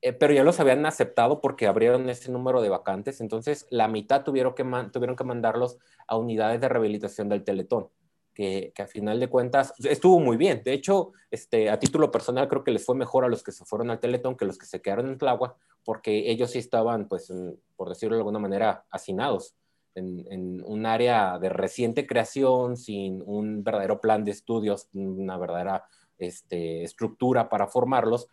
[0.04, 4.26] eh, pero ya los habían aceptado porque abrieron ese número de vacantes, entonces la mitad
[4.26, 7.88] tuvieron que, tuvieron que mandarlos a unidades de rehabilitación del Teletón,
[8.34, 10.62] que, que, a final de cuentas estuvo muy bien.
[10.66, 13.64] De hecho, este, a título personal creo que les fue mejor a los que se
[13.64, 17.08] fueron al Teletón que a los que se quedaron en Tláhuac, porque ellos sí estaban,
[17.08, 17.32] pues,
[17.78, 19.56] por decirlo de alguna manera, hacinados.
[19.96, 25.86] En, en, un área de reciente creación, sin un verdadero plan de estudios, una verdadera
[26.18, 28.28] este, estructura para formarlos,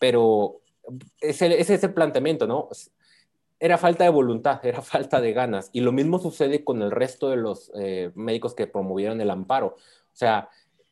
[0.00, 0.61] pero
[1.20, 2.68] ese, ese es el planteamiento, ¿no?
[3.58, 5.70] Era falta de voluntad, era falta de ganas.
[5.72, 9.76] Y lo mismo sucede con el resto de los eh, médicos que promovieron el amparo.
[9.76, 10.48] O sea,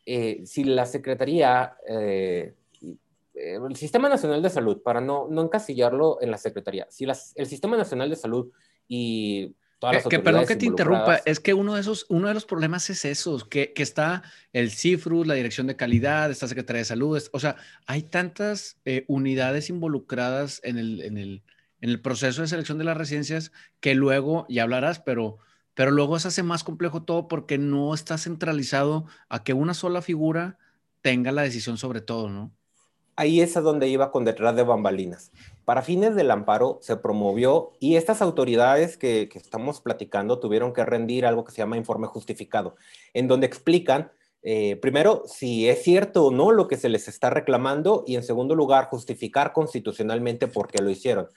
[0.06, 2.54] eh, si la Secretaría, eh,
[3.34, 7.76] el Sistema Nacional de Salud, para no, no encasillarlo en la Secretaría, si el Sistema
[7.76, 8.50] Nacional de Salud
[8.88, 9.54] y
[10.08, 13.04] que, perdón que te interrumpa, es que uno de esos, uno de los problemas es
[13.04, 17.40] eso, que, que está el CIFRUS, la Dirección de Calidad, esta Secretaría de Salud, o
[17.40, 21.42] sea, hay tantas eh, unidades involucradas en el, en, el,
[21.80, 25.38] en el proceso de selección de las residencias que luego, ya hablarás, pero,
[25.74, 30.02] pero luego se hace más complejo todo porque no está centralizado a que una sola
[30.02, 30.58] figura
[31.00, 32.52] tenga la decisión sobre todo, ¿no?
[33.16, 35.30] Ahí es a donde iba con detrás de bambalinas.
[35.70, 41.24] Para fines del amparo se promovió y estas autoridades que, estamos platicando tuvieron que rendir
[41.24, 42.74] algo que se llama informe justificado,
[43.14, 44.10] en donde explican
[44.42, 48.24] eh, primero, si es cierto o no lo que se les está reclamando y en
[48.24, 51.28] segundo lugar, justificar constitucionalmente por qué lo hicieron.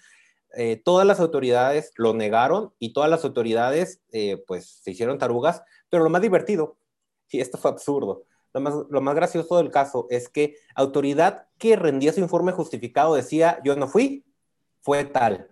[0.57, 5.61] Eh, todas las autoridades lo negaron y todas las autoridades eh, pues se hicieron tarugas,
[5.91, 6.79] pero lo más divertido,
[7.29, 12.19] y esto fue absurdo, lo más, gracioso del caso es que autoridad que rendía su
[12.19, 14.25] informe justificado decía, yo no fui,
[14.81, 15.49] fue tal.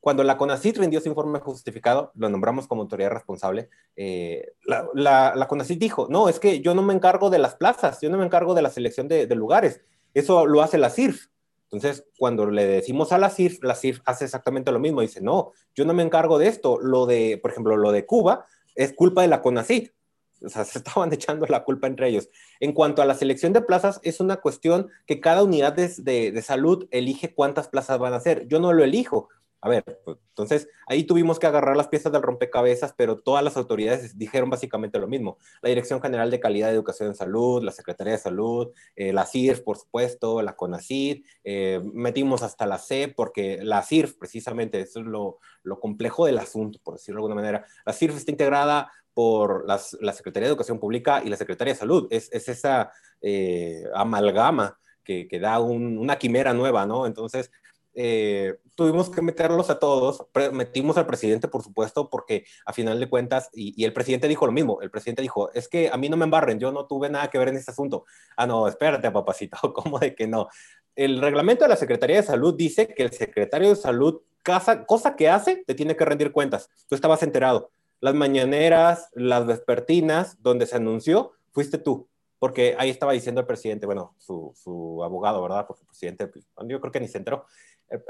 [0.00, 4.88] Cuando la CONACIT rindió su informe justificado, lo nombramos como autoridad responsable, eh, la,
[5.34, 8.16] la, CONACIT dijo, no, es que yo no me encargo de las plazas, yo no
[8.16, 9.82] me encargo de la selección de, lugares,
[10.14, 11.26] eso lo hace la CIRF.
[11.64, 15.52] Entonces, cuando le decimos a la CIRF, la CIRF hace exactamente lo mismo, dice, no,
[15.74, 19.22] yo no me encargo de esto, lo de, por ejemplo, lo de Cuba es culpa
[19.22, 19.92] de la CONACIT.
[20.46, 22.28] Se estaban echando la culpa entre ellos.
[22.60, 26.86] En cuanto a la selección de plazas, es una cuestión que cada unidad de, salud
[26.90, 28.46] elige cuántas plazas van a hacer.
[28.48, 29.28] Yo no lo elijo.
[29.66, 33.56] A ver, pues, entonces ahí tuvimos que agarrar las piezas del rompecabezas, pero todas las
[33.56, 35.38] autoridades dijeron básicamente lo mismo.
[35.60, 39.26] La Dirección General de Calidad de Educación en Salud, la Secretaría de Salud, eh, la
[39.26, 45.00] CIRF, por supuesto, la CONACID, eh, metimos hasta la CEP, porque la CIRF, precisamente, eso
[45.00, 45.40] es lo,
[45.80, 47.66] complejo del asunto, por decirlo de alguna manera.
[47.84, 52.06] La CIRF está integrada por la Secretaría de Educación Pública y la Secretaría de Salud.
[52.10, 57.06] Es, es esa eh, amalgama que, da un, una quimera nueva, ¿no?
[57.06, 57.50] Entonces,
[57.98, 63.08] eh, tuvimos que meterlos a todos, metimos al presidente, por supuesto, porque a final de
[63.08, 66.18] cuentas, y, el presidente dijo lo mismo, el presidente dijo, es que a mí no
[66.18, 68.04] me embarren, yo no tuve nada que ver en este asunto.
[68.36, 70.48] Ah, no, espérate, papacito, ¿cómo de que no?
[70.94, 75.16] El reglamento de la Secretaría de Salud dice que el secretario de Salud, casa, cosa
[75.16, 76.68] que hace, te tiene que rendir cuentas.
[76.88, 77.70] Tú estabas enterado.
[78.00, 83.86] Las mañaneras, las vespertinas, donde se anunció, fuiste tú porque ahí estaba diciendo el presidente,
[83.86, 85.66] bueno, su, su abogado, ¿verdad?
[85.66, 87.46] Porque el presidente, pues, yo creo que ni se enteró,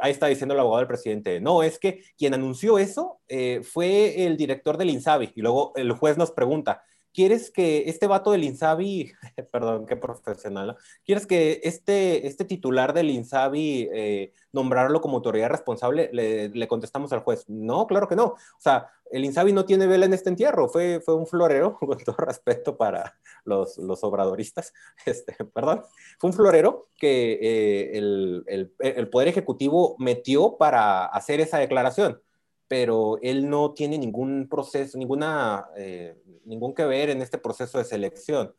[0.01, 4.27] ahí está diciendo el abogado del presidente, no, es que quien anunció eso eh, fue
[4.27, 5.33] el director del INSABI.
[5.35, 6.83] Y luego el juez nos pregunta,
[7.17, 9.11] ¿quieres que este vato del INSABI,
[9.51, 16.11] perdón, qué profesional, ¿quieres que este, este titular del INSABI eh, nombrarlo como autoridad responsable?
[16.13, 18.25] Le, le, contestamos al juez, no, claro que no.
[18.25, 21.97] O sea, el INSABI no tiene vela en este entierro, fue, fue un florero, con
[21.97, 24.75] todo respeto para los, los obradoristas,
[25.07, 25.85] este, perdón,
[26.19, 32.21] fue un florero que eh, el, el, el Poder Ejecutivo metió para hacer esa declaración
[32.69, 37.85] pero él no tiene ningún proceso, ninguna, eh, ningún que ver en este proceso de
[37.85, 38.55] selección.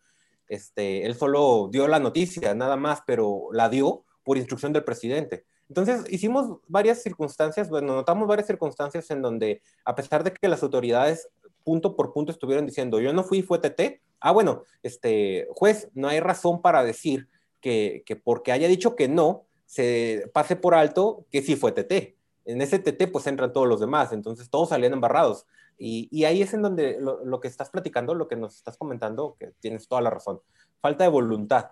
[0.48, 5.46] Este, él solo dio la noticia, nada más, pero la dio por instrucción del presidente.
[5.68, 10.64] Entonces, hicimos varias circunstancias, bueno, notamos varias circunstancias en donde, a pesar de que las
[10.64, 11.30] autoridades
[11.66, 16.08] punto por punto estuvieron diciendo, yo no fui, fue TT, ah, bueno, este, juez, no
[16.08, 17.28] hay razón para decir
[17.60, 22.17] que, que porque haya dicho que no, se pase por alto que sí fue TT
[22.48, 25.46] en ese TT pues entran todos los demás, entonces todos salían embarrados.
[25.78, 29.52] Y, ahí es en donde lo, que estás platicando, lo que nos estás comentando, que
[29.60, 30.42] tienes toda la razón,
[30.82, 31.70] falta de voluntad,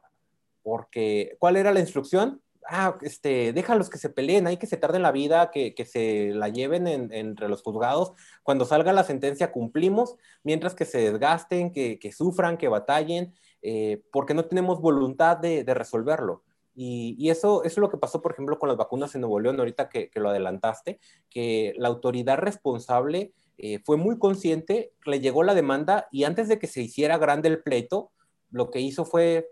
[0.61, 2.41] porque ¿cuál era la instrucción?
[2.67, 6.31] Ah, este, déjalos que se peleen, hay que se tarden la vida, que, que se
[6.33, 11.71] la lleven en, entre los juzgados, cuando salga la sentencia cumplimos, mientras que se desgasten,
[11.71, 13.33] que, que sufran, que batallen,
[13.63, 16.43] eh, porque no tenemos voluntad de, de resolverlo.
[16.77, 19.57] Y, eso, eso, es lo que pasó, por ejemplo, con las vacunas en Nuevo León,
[19.57, 25.43] ahorita que, que lo adelantaste, que la autoridad responsable eh, fue muy consciente, le llegó
[25.43, 28.11] la demanda y antes de que se hiciera grande el pleito,
[28.51, 29.49] lo que hizo fue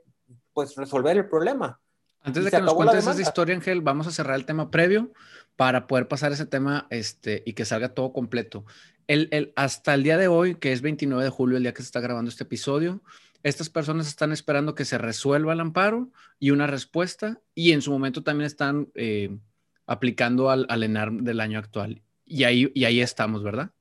[0.54, 1.80] pues resolver el problema.
[2.22, 5.12] Antes de que nos cuentes esa historia, Ángel, vamos a cerrar el tema previo
[5.56, 8.66] para poder pasar ese tema este, y que salga todo completo.
[9.08, 11.82] El, el, hasta el día de hoy, que es 29 de julio, el día que
[11.82, 13.02] se está grabando este episodio,
[13.44, 17.92] estas personas están esperando que se resuelva el amparo y una respuesta y en su
[17.92, 19.38] momento también están eh,
[19.86, 22.02] aplicando al, al, ENAR del año actual.
[22.26, 23.72] Y ahí, y ahí estamos, ¿verdad?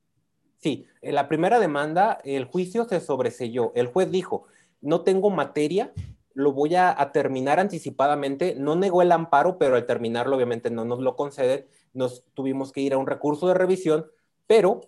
[0.59, 3.72] Sí, en la primera demanda el juicio se sobreselló.
[3.75, 4.46] El juez dijo,
[4.81, 5.92] no tengo materia,
[6.35, 8.55] lo voy a, terminar anticipadamente.
[8.57, 11.66] No negó el amparo, pero al terminarlo obviamente no nos lo conceden.
[11.92, 14.07] Nos tuvimos que ir a un recurso de revisión,
[14.46, 14.81] pero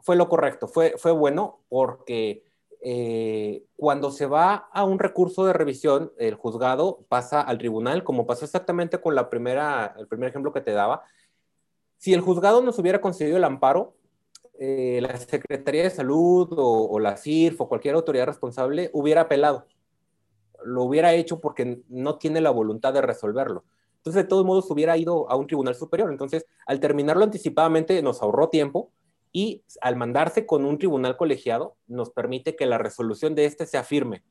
[0.00, 2.49] fue lo correcto, fue, fue bueno porque
[2.82, 8.26] eh, cuando se va a un recurso de revisión, el juzgado pasa al tribunal, como
[8.26, 11.02] pasó exactamente con la primera, el primer ejemplo que te daba.
[11.98, 13.94] Si el juzgado nos hubiera concedido el amparo,
[14.58, 19.66] eh, la Secretaría de Salud o, o, la CIRF o cualquier autoridad responsable hubiera apelado.
[20.64, 23.64] Lo hubiera hecho porque no tiene la voluntad de resolverlo.
[23.96, 26.10] Entonces, de todos modos, hubiera ido a un tribunal superior.
[26.10, 28.90] Entonces, al terminarlo anticipadamente, nos ahorró tiempo
[29.32, 33.84] y al mandarse con un tribunal colegiado nos permite que la resolución de este sea
[33.84, 34.22] firme.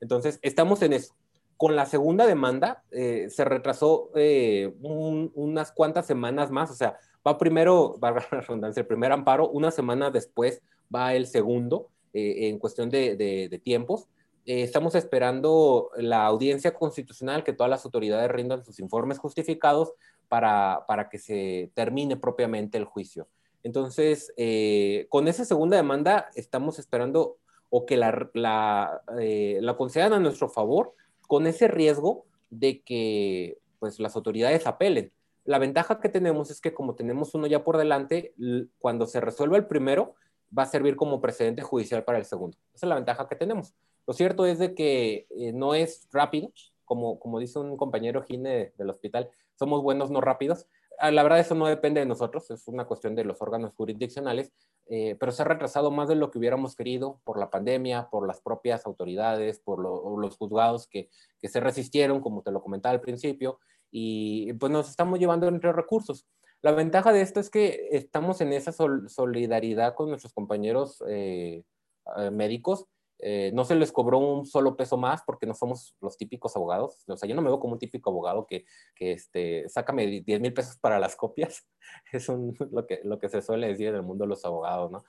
[0.00, 1.14] Entonces, estamos en eso.
[1.56, 6.96] Con la segunda demanda eh, se retrasó eh, un, unas cuantas semanas más, o sea,
[7.26, 10.60] va primero, va la redundancia, el primer amparo, una semana después
[10.94, 14.08] va el segundo eh, en cuestión de, de, tiempos.
[14.44, 19.92] Estamos esperando la audiencia constitucional, que todas las autoridades rindan sus informes justificados
[20.28, 23.28] para, para que se termine propiamente el juicio.
[23.62, 27.38] Entonces, eh, con esa segunda demanda estamos esperando
[27.70, 30.94] o que la, la, eh, la, concedan a nuestro favor
[31.26, 35.12] con ese riesgo de que pues, las autoridades apelen.
[35.44, 38.34] La ventaja que tenemos es que como tenemos uno ya por delante,
[38.78, 40.14] cuando se resuelva el primero,
[40.56, 42.58] va a servir como precedente judicial para el segundo.
[42.74, 43.74] Esa es la ventaja que tenemos.
[44.06, 46.52] Lo cierto es de que eh, no es rápido,
[46.84, 50.66] como, como dice un compañero Gine del hospital, somos buenos, no rápidos.
[50.98, 54.52] Ah, la verdad eso no depende de nosotros, es una cuestión de los órganos jurisdiccionales,
[54.86, 58.26] eh, pero se ha retrasado más de lo que hubiéramos querido por la pandemia, por
[58.26, 61.08] las propias autoridades, por lo, los juzgados que,
[61.40, 63.58] que, se resistieron, como te lo comentaba al principio,
[63.90, 66.26] y pues nos estamos llevando entre recursos.
[66.62, 71.64] La ventaja de esto es que estamos en esa solidaridad con nuestros compañeros eh,
[72.16, 72.86] eh, médicos.
[73.24, 77.04] Eh, no se les cobró un solo peso más porque no somos los típicos abogados.
[77.06, 78.64] O sea, yo no me veo como un típico abogado que,
[78.96, 81.66] que este, sácame 10 mil pesos para las copias.
[82.12, 85.04] Es lo, que, lo que se suele decir en el mundo de los abogados, ¿no?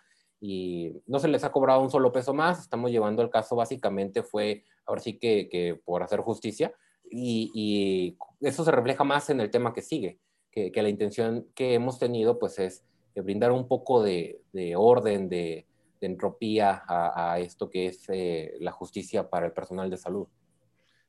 [0.45, 2.59] y no se les ha cobrado un solo peso más.
[2.59, 6.73] Estamos llevando el caso básicamente fue, ahora sí que, que por hacer justicia,
[7.09, 10.19] y, y, eso se refleja más en el tema que sigue,
[10.51, 12.83] que, que la intención que hemos tenido pues es
[13.15, 15.65] brindar un poco de, de orden, de,
[16.03, 20.27] de entropía a, a, esto que es eh, la justicia para el personal de salud.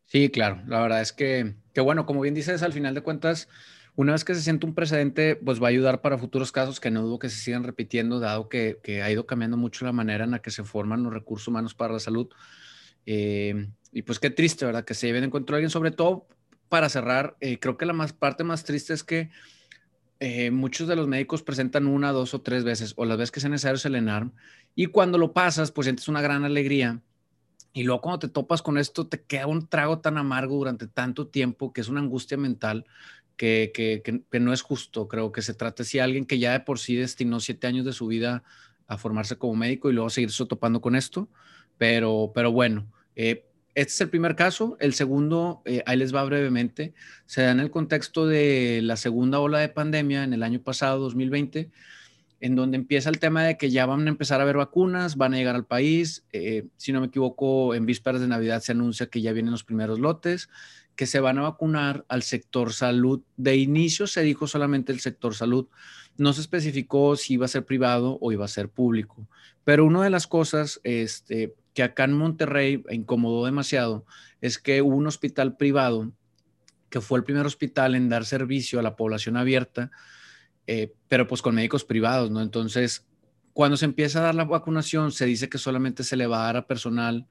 [0.07, 3.49] Sí, claro, la verdad es que, que bueno, como bien dices, al final de cuentas,
[3.97, 6.93] una vez que se siente un precedente, pues va a ayudar para futuros casos que
[6.93, 10.31] no dudo que se sigan repitiendo, dado que, ha ido cambiando mucho la manera en
[10.31, 12.29] la que se forman los recursos humanos para la salud.
[13.05, 14.85] Eh, y pues qué triste, ¿verdad?
[14.85, 16.29] Que se lleven en control alguien, sobre todo
[16.69, 19.31] para cerrar, eh, creo que la más, parte más triste es que
[20.21, 23.41] eh, muchos de los médicos presentan una, dos o tres veces, o las veces que
[23.41, 24.33] sea necesario el ENARM,
[24.75, 27.01] y cuando lo pasas, pues sientes una gran alegría.
[27.73, 31.27] Y luego cuando te topas con esto, te queda un trago tan amargo durante tanto
[31.27, 32.87] tiempo que es una angustia mental
[33.37, 35.09] que, que, que, no es justo.
[35.09, 37.93] Creo que se trata de alguien que ya de por sí destinó siete años de
[37.93, 38.45] su vida
[38.87, 41.29] a formarse como médico y luego seguirse topando con esto.
[41.79, 43.45] Pero, pero bueno, eh,
[43.75, 44.77] este es el primer caso.
[44.79, 46.95] El segundo, eh, ahí les va brevemente,
[47.27, 51.01] se da en el contexto de la segunda ola de pandemia en el año pasado,
[51.01, 51.71] 2020
[52.45, 55.33] en donde empieza el tema de que ya van a empezar a haber vacunas, van
[55.33, 56.27] a llegar al país.
[56.31, 59.65] Eh, si no me equivoco, en vísperas de Navidad se anuncia que ya vienen los
[59.65, 60.51] primeros lotes
[60.95, 63.23] que se van a vacunar al sector salud.
[63.39, 65.69] De inicio se dijo solamente el sector salud.
[66.19, 69.27] No se especificó si iba a ser privado o iba a ser público.
[69.65, 74.05] Pero una de las cosas este, que acá en Monterrey incomodó demasiado
[74.43, 76.13] es que hubo un hospital privado
[76.91, 79.91] que fue el primer hospital en dar servicio a la población abierta,
[80.67, 82.41] eh, pero pues con médicos privados, ¿no?
[82.41, 83.07] Entonces,
[83.53, 86.47] cuando se empieza a dar la vacunación, se dice que solamente se le va a
[86.47, 87.27] dar a personal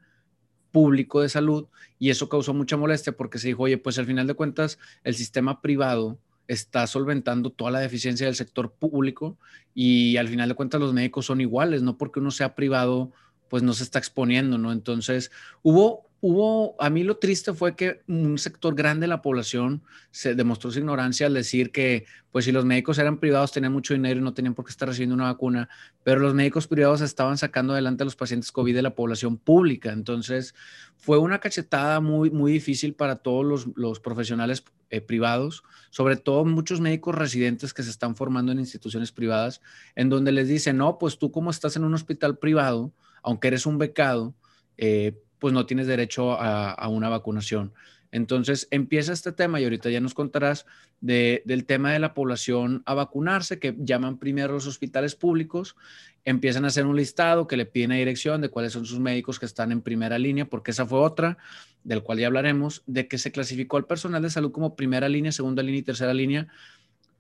[0.72, 1.68] público de salud
[2.00, 5.16] y eso causó mucha molestia porque se dijo, oye, pues al final de cuentas el
[5.16, 6.18] sistema privado
[6.48, 9.38] está solventando toda la deficiencia del sector público
[9.74, 13.12] y al final de cuentas los médicos son iguales, no porque uno sea privado,
[13.50, 14.72] pues no se está exponiendo, ¿no?
[14.72, 15.32] Entonces
[15.62, 20.36] hubo hubo, a mí lo triste fue que un sector grande de la población se
[20.36, 24.22] demostró su ignorancia al decir que, pues si los médicos eran privados tenían mucho dinero
[24.22, 25.68] y no tenían por qué estar recibiendo una vacuna,
[26.06, 29.92] pero los médicos privados estaban sacando adelante a los pacientes COVID de la población pública.
[29.92, 30.56] Entonces,
[30.96, 36.46] fue una cachetada muy, muy difícil para todos los, los profesionales eh, privados, sobre todo
[36.46, 39.60] muchos médicos residentes que se están formando en instituciones privadas,
[39.94, 42.94] en donde les dicen, no, pues tú como estás en un hospital privado,
[43.24, 44.34] aunque eres un becado,
[44.78, 47.74] eh, pues no tienes derecho a, una vacunación.
[48.14, 50.66] Entonces empieza este tema y ahorita ya nos contarás
[51.02, 55.76] del tema de la población a vacunarse, que llaman primero los hospitales públicos,
[56.24, 59.38] empiezan a hacer un listado que le piden a dirección de cuáles son sus médicos
[59.38, 61.38] que están en primera línea, porque esa fue otra,
[61.84, 65.34] del cual ya hablaremos, de que se clasificó al personal de salud como primera línea,
[65.34, 66.48] segunda línea y tercera línea,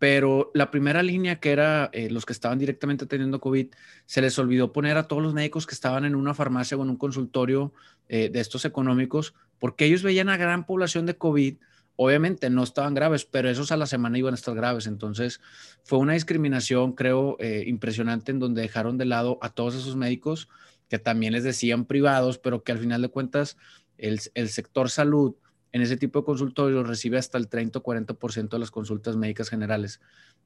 [0.03, 3.67] pero la primera línea, que era eh, los que estaban directamente teniendo COVID,
[4.05, 6.89] se les olvidó poner a todos los médicos que estaban en una farmacia o en
[6.89, 7.71] un consultorio
[8.09, 11.55] eh, de estos económicos, porque ellos veían a gran población de COVID.
[11.95, 14.87] Obviamente no estaban graves, pero esos a la semana iban a estar graves.
[14.87, 15.39] Entonces
[15.85, 20.49] fue una discriminación, creo, eh, impresionante en donde dejaron de lado a todos esos médicos
[20.89, 23.55] que también les decían privados, pero que al final de cuentas
[23.97, 25.35] el, el sector salud
[25.73, 29.49] en ese tipo de consultorios recibe hasta el 30 o 40% de las consultas médicas
[29.49, 29.99] generales.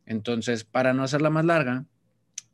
[0.06, 1.86] Entonces, para no hacerla más larga,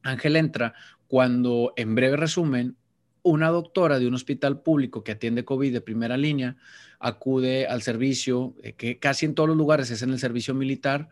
[0.02, 0.74] Ángel entra
[1.08, 2.76] cuando, en breve resumen,
[3.22, 6.58] una doctora de un hospital público que atiende COVID de primera línea
[7.00, 11.10] acude al servicio, eh, que casi en todos los lugares es en el servicio militar,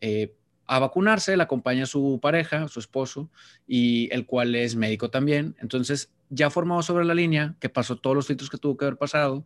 [0.00, 0.34] eh,
[0.66, 3.30] a vacunarse, la acompaña su pareja, su esposo,
[3.66, 5.54] y el cual es médico también.
[5.60, 8.98] Entonces, ya formado sobre la línea, que pasó todos los filtros que tuvo que haber
[8.98, 9.44] pasado,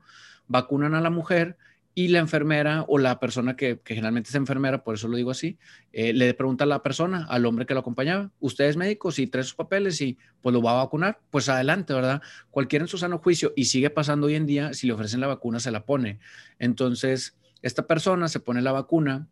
[0.48, 1.56] vacunan a la mujer
[1.98, 5.58] y la enfermera o la persona que, generalmente es enfermera, por eso lo digo así,
[5.92, 9.10] eh, le pregunta a la persona, al hombre que lo acompañaba, ¿usted es médico?
[9.10, 12.22] Si trae sus papeles y pues lo va a vacunar, pues adelante, ¿verdad?
[12.52, 15.26] Cualquiera en su sano juicio y sigue pasando hoy en día, si le ofrecen la
[15.26, 16.20] vacuna, se la pone.
[16.60, 19.26] Entonces, esta persona se pone la vacuna,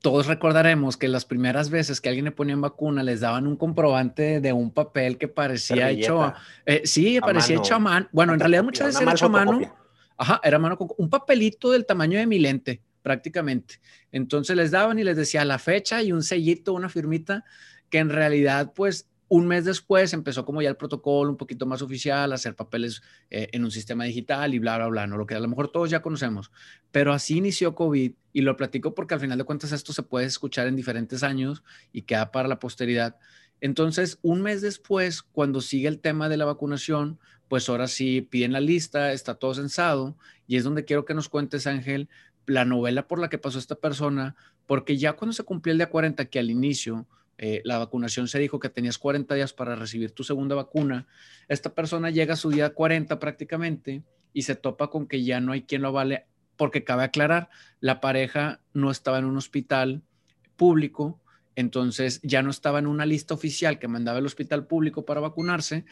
[0.00, 4.40] todos recordaremos que las primeras veces que alguien le ponían vacuna les daban un comprobante
[4.40, 6.32] de un papel que parecía hecho,
[6.64, 8.08] eh, sí, parecía hecho a mano.
[8.10, 9.60] Bueno, en realidad muchas veces era hecho a mano.
[10.16, 13.80] Ajá, era mano con un papelito del tamaño de mi lente, prácticamente.
[14.10, 17.44] Entonces les daban y les decía la fecha y un sellito, una firmita,
[17.90, 21.80] que en realidad, pues, un mes después empezó como ya el protocolo un poquito más
[21.80, 23.00] oficial, hacer papeles
[23.30, 25.16] eh, en un sistema digital y bla, bla, bla, ¿no?
[25.16, 26.50] Lo que a lo mejor todos ya conocemos.
[26.90, 30.26] Pero así inició COVID y lo platico porque al final de cuentas esto se puede
[30.26, 33.16] escuchar en diferentes años y queda para la posteridad.
[33.62, 37.18] Entonces, un mes después, cuando sigue el tema de la vacunación,
[37.52, 41.28] pues ahora sí piden la lista, está todo censado y es donde quiero que nos
[41.28, 42.08] cuentes, Ángel,
[42.46, 44.36] la novela por la que pasó esta persona,
[44.66, 48.38] porque ya cuando se cumplió el día 40, que al inicio eh, la vacunación se
[48.38, 51.06] dijo que tenías 40 días para recibir tu segunda vacuna.
[51.46, 55.52] Esta persona llega a su día 40 prácticamente y se topa con que ya no
[55.52, 56.24] hay quien lo avale,
[56.56, 57.50] porque cabe aclarar,
[57.80, 60.00] la pareja no estaba en un hospital
[60.56, 61.20] público,
[61.54, 65.84] entonces ya no estaba en una lista oficial que mandaba el hospital público para vacunarse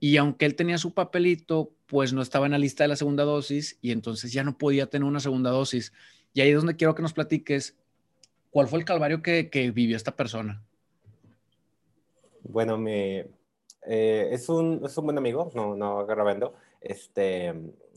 [0.00, 3.24] y aunque él tenía su papelito, pues no estaba en la lista de la segunda
[3.24, 5.92] dosis y entonces ya no podía tener una segunda dosis.
[6.34, 7.76] Y ahí es donde quiero que nos platiques
[8.50, 10.62] cuál fue el calvario que, vivió esta persona.
[12.42, 13.26] Bueno, me,
[13.86, 16.54] eh, es, un, es un buen amigo, no, no grabando.
[16.80, 17.52] Este,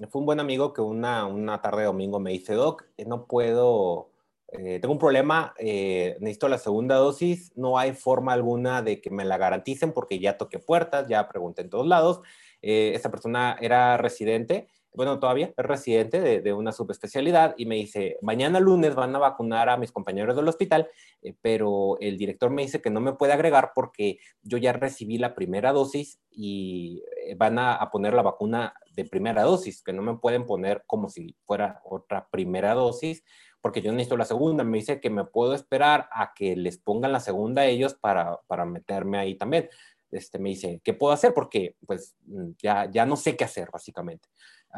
[0.09, 4.10] fue un buen amigo que una, una tarde de domingo me dice, Doc, no puedo,
[4.51, 9.25] eh, tengo un problema, necesito la segunda dosis, no hay forma alguna de que me
[9.25, 12.21] la garanticen porque ya toqué puertas, ya pregunté en todos lados.
[12.61, 18.59] esta persona era residente bueno, todavía es residente de, una subespecialidad y me dice, mañana
[18.59, 20.89] lunes van a vacunar a mis compañeros del hospital,
[21.21, 25.17] eh, pero el director me dice que no me puede agregar porque yo ya recibí
[25.17, 30.01] la primera dosis y eh, van a, poner la vacuna de primera dosis, que no
[30.01, 33.23] me pueden poner como si fuera otra primera dosis,
[33.61, 34.63] porque yo necesito la segunda.
[34.63, 38.39] Me dice que me puedo esperar a que les pongan la segunda a ellos para,
[38.47, 39.69] para meterme ahí también.
[40.11, 41.33] Este, me dice, ¿qué puedo hacer?
[41.33, 44.27] Porque pues mm, ya, ya no sé qué hacer, básicamente.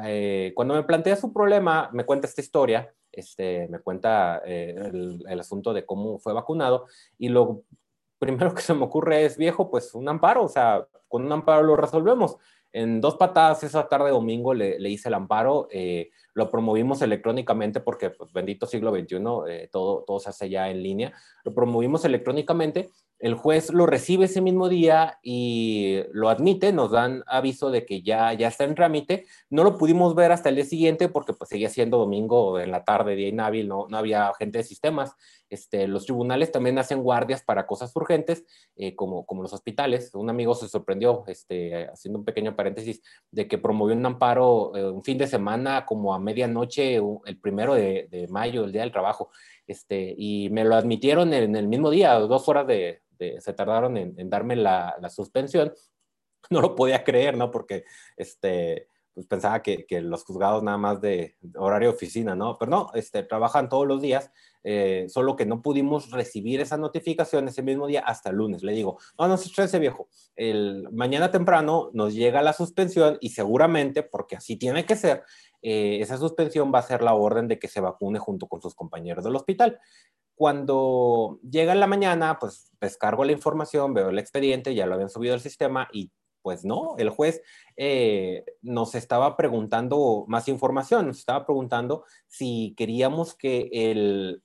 [0.03, 4.75] Eh, cuando me plantea su problema, me cuenta esta historia, este, me cuenta eh,
[5.27, 7.63] el, asunto de cómo fue vacunado y lo
[8.17, 11.63] primero que se me ocurre es, viejo, pues un amparo, o sea, con un amparo
[11.63, 12.37] lo resolvemos.
[12.71, 18.09] En dos patadas esa tarde domingo le, hice el amparo, eh, lo promovimos electrónicamente porque,
[18.09, 19.17] pues, bendito siglo XXI,
[19.71, 21.13] todo, todo se hace ya en línea,
[21.43, 22.89] lo promovimos electrónicamente
[23.19, 28.01] el juez lo recibe ese mismo día y lo admite, nos dan aviso de que
[28.01, 29.25] ya, ya está en trámite.
[29.49, 32.83] No lo pudimos ver hasta el día siguiente porque pues seguía siendo domingo en la
[32.83, 35.15] tarde, día inhábil, no, no había gente de sistemas.
[35.53, 38.43] Este, los tribunales también hacen guardias para cosas urgentes,
[38.75, 40.13] eh, como, como los hospitales.
[40.15, 44.89] Un amigo se sorprendió, este, haciendo un pequeño paréntesis, de que promovió un amparo eh,
[44.89, 49.29] un fin de semana como a medianoche, el primero de, mayo, el día del trabajo.
[49.67, 53.02] Este, y me lo admitieron en el mismo día, dos horas de,
[53.39, 55.73] se tardaron en, darme la, suspensión.
[56.49, 57.49] No lo podía creer, ¿no?
[57.49, 57.85] Porque
[58.17, 62.57] este, pues pensaba que, los juzgados nada más de horario oficina, ¿no?
[62.57, 64.29] Pero no, este, trabajan todos los días,
[64.63, 68.61] eh, solo que no pudimos recibir esa notificación ese mismo día hasta el lunes.
[68.61, 70.09] Le digo, no, no se estrese, viejo.
[70.35, 75.23] El, mañana temprano nos llega la suspensión y seguramente, porque así tiene que ser,
[75.63, 78.75] eh, esa suspensión va a ser la orden de que se vacune junto con sus
[78.75, 79.79] compañeros del hospital.
[80.35, 85.09] Cuando llega en la mañana, pues descargo la información, veo el expediente, ya lo habían
[85.09, 86.11] subido al sistema y
[86.41, 87.41] pues no, el juez
[87.77, 94.43] eh, nos estaba preguntando más información, nos estaba preguntando si queríamos que el,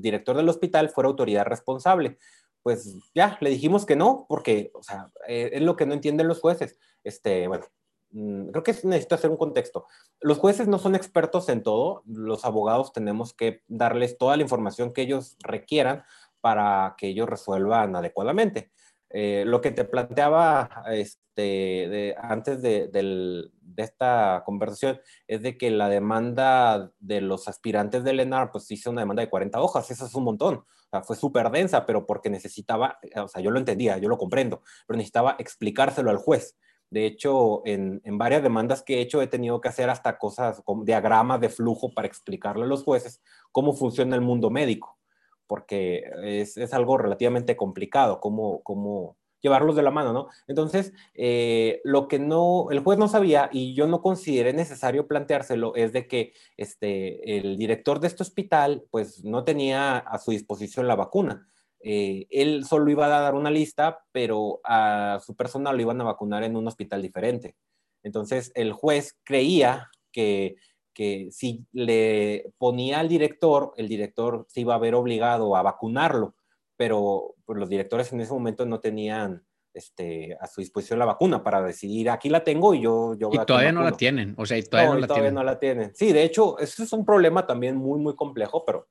[0.00, 2.16] director del hospital fuera autoridad responsable.
[2.62, 6.28] Pues ya, le dijimos que no, porque, o sea, eh, es lo que no entienden
[6.28, 6.78] los jueces.
[7.04, 7.66] Este, bueno,
[8.10, 9.86] creo que necesito hacer un contexto.
[10.20, 14.92] Los jueces no son expertos en todo, los abogados tenemos que darles toda la información
[14.92, 16.04] que ellos requieran
[16.40, 18.70] para que ellos resuelvan adecuadamente.
[19.10, 26.90] Eh, lo que te planteaba este, antes de, esta conversación es de que la demanda
[26.98, 30.24] de los aspirantes del ENAR, pues hizo una demanda de 40 hojas, eso es un
[30.24, 34.08] montón, o sea, fue súper densa, pero porque necesitaba, o sea, yo lo entendía, yo
[34.08, 36.56] lo comprendo, pero necesitaba explicárselo al juez.
[36.90, 40.84] De hecho, en, varias demandas que he hecho he tenido que hacer hasta cosas como
[40.84, 43.22] diagramas de flujo para explicarle a los jueces
[43.52, 44.98] cómo funciona el mundo médico,
[45.46, 50.28] porque es, algo relativamente complicado, cómo, llevarlos de la mano, ¿no?
[50.48, 55.76] Entonces, eh, lo que no, el juez no sabía y yo no consideré necesario planteárselo
[55.76, 60.88] es de que este, el director de este hospital, pues, no tenía a su disposición
[60.88, 61.48] la vacuna.
[61.80, 66.04] Eh, él solo iba a dar una lista, pero a su personal lo iban a
[66.04, 67.56] vacunar en un hospital diferente.
[68.02, 70.56] Entonces, el juez creía que,
[70.92, 76.34] que si le ponía al director, el director se iba a ver obligado a vacunarlo,
[76.76, 81.42] pero pues, los directores en ese momento no tenían este, a su disposición la vacuna
[81.42, 83.14] para decidir, aquí la tengo y yo...
[83.14, 85.58] yo y todavía no la tienen, o sea, y todavía, no, la, todavía no la
[85.58, 85.94] tienen.
[85.94, 88.88] Sí, de hecho, eso es un problema también muy, muy complejo, pero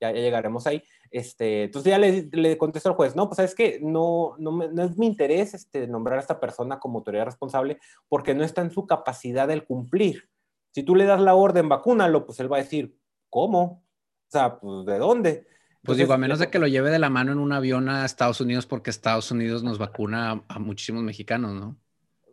[0.00, 0.82] bueno, ya, llegaremos ahí.
[1.10, 4.84] Este, entonces ya le, le contestó al juez, no, pues es que no, no, no,
[4.84, 7.78] es mi interés este, nombrar a esta persona como autoridad responsable
[8.08, 10.28] porque no está en su capacidad del cumplir.
[10.72, 12.98] Si tú le das la orden, vacúnalo, pues él va a decir,
[13.30, 13.84] ¿cómo?
[14.26, 15.46] O sea, pues ¿de dónde?
[15.84, 18.06] Pues digo, a menos de que lo lleve de la mano en un avión a
[18.06, 21.76] Estados Unidos porque Estados Unidos nos vacuna a, muchísimos mexicanos, ¿no?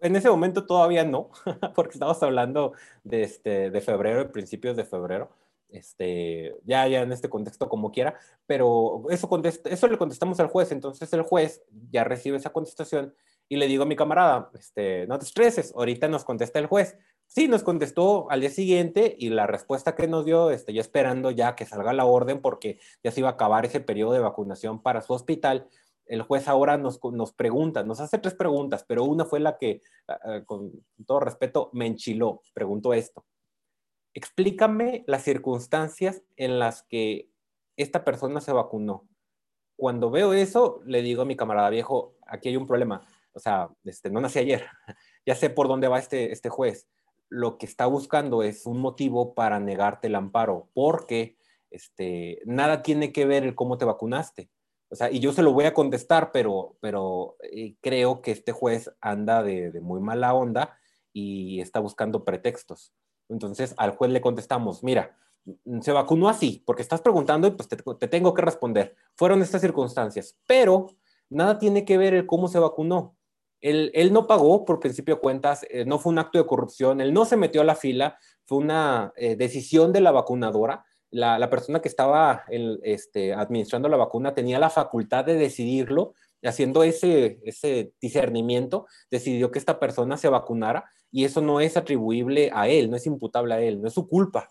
[0.01, 1.29] En ese momento todavía no,
[1.75, 5.29] porque estamos hablando de, este, de febrero, principios de febrero
[5.71, 9.29] este, ya, ya en este contexto como quiera, pero eso,
[9.65, 13.13] eso le contestamos al juez, entonces el juez ya recibe esa contestación
[13.47, 16.97] y le digo a mi camarada, este, no te estreses, ahorita nos contesta el juez.
[17.27, 21.31] Sí, nos contestó al día siguiente y la respuesta que nos dio, este, ya esperando
[21.31, 24.81] ya que salga la orden porque ya se iba a acabar ese periodo de vacunación
[24.81, 25.67] para su hospital,
[26.05, 29.81] el juez ahora nos, nos pregunta, nos hace tres preguntas, pero una fue la que,
[30.07, 30.71] ah, ah, con
[31.05, 33.25] todo respeto, me enchiló, preguntó esto
[34.13, 37.29] explícame las circunstancias en las que
[37.77, 39.07] esta persona se vacunó.
[39.75, 43.07] Cuando veo eso, le digo a mi camarada viejo, aquí hay un problema.
[43.33, 44.65] O sea, este, no nací ayer.
[45.25, 46.87] ya sé por dónde va este, este juez.
[47.29, 51.37] Lo que está buscando es un motivo para negarte el amparo, porque
[51.69, 54.49] este, nada tiene que ver el cómo te vacunaste.
[54.89, 58.51] O sea, y yo se lo voy a contestar, pero, pero eh, creo que este
[58.51, 60.77] juez anda de, de muy mala onda
[61.13, 62.93] y está buscando pretextos.
[63.31, 65.15] Entonces al juez le contestamos, mira,
[65.81, 68.95] se vacunó así, porque estás preguntando y pues te, tengo que responder.
[69.15, 70.87] Fueron estas circunstancias, pero
[71.29, 73.15] nada tiene que ver el cómo se vacunó.
[73.59, 77.13] Él, no pagó por principio de cuentas, eh, no fue un acto de corrupción, él
[77.13, 80.83] no se metió a la fila, fue una eh, decisión de la vacunadora.
[81.11, 82.45] La, persona que estaba
[82.83, 86.13] este, administrando la vacuna tenía la facultad de decidirlo,
[86.47, 92.49] haciendo ese, ese discernimiento, decidió que esta persona se vacunara y eso no es atribuible
[92.53, 94.49] a él, no es imputable a él, no es su culpa.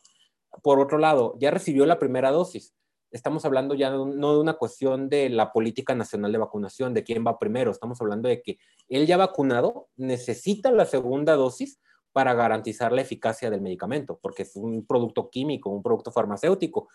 [0.62, 2.74] Por otro lado, ya recibió la primera dosis.
[3.11, 7.24] Estamos hablando ya no de una cuestión de la política nacional de vacunación, de quién
[7.26, 11.80] va primero, estamos hablando de que él ya vacunado necesita la segunda dosis
[12.12, 16.88] para garantizar la eficacia del medicamento, porque es un producto químico, un producto farmacéutico.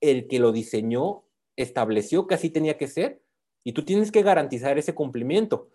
[0.00, 1.24] El que lo diseñó
[1.56, 3.22] estableció que así tenía que ser
[3.68, 5.68] y tú tienes que garantizar ese cumplimiento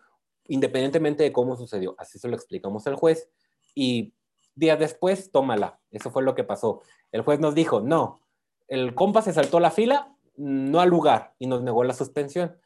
[0.47, 1.93] independientemente de cómo sucedió.
[1.99, 3.29] Así se lo explicamos al juez
[3.75, 4.15] y
[4.55, 5.79] días después, tómala.
[5.91, 6.81] Eso fue lo que pasó.
[7.11, 8.19] El juez nos dijo, no,
[8.67, 12.57] el compa se saltó la fila, no al lugar y nos negó la suspensión.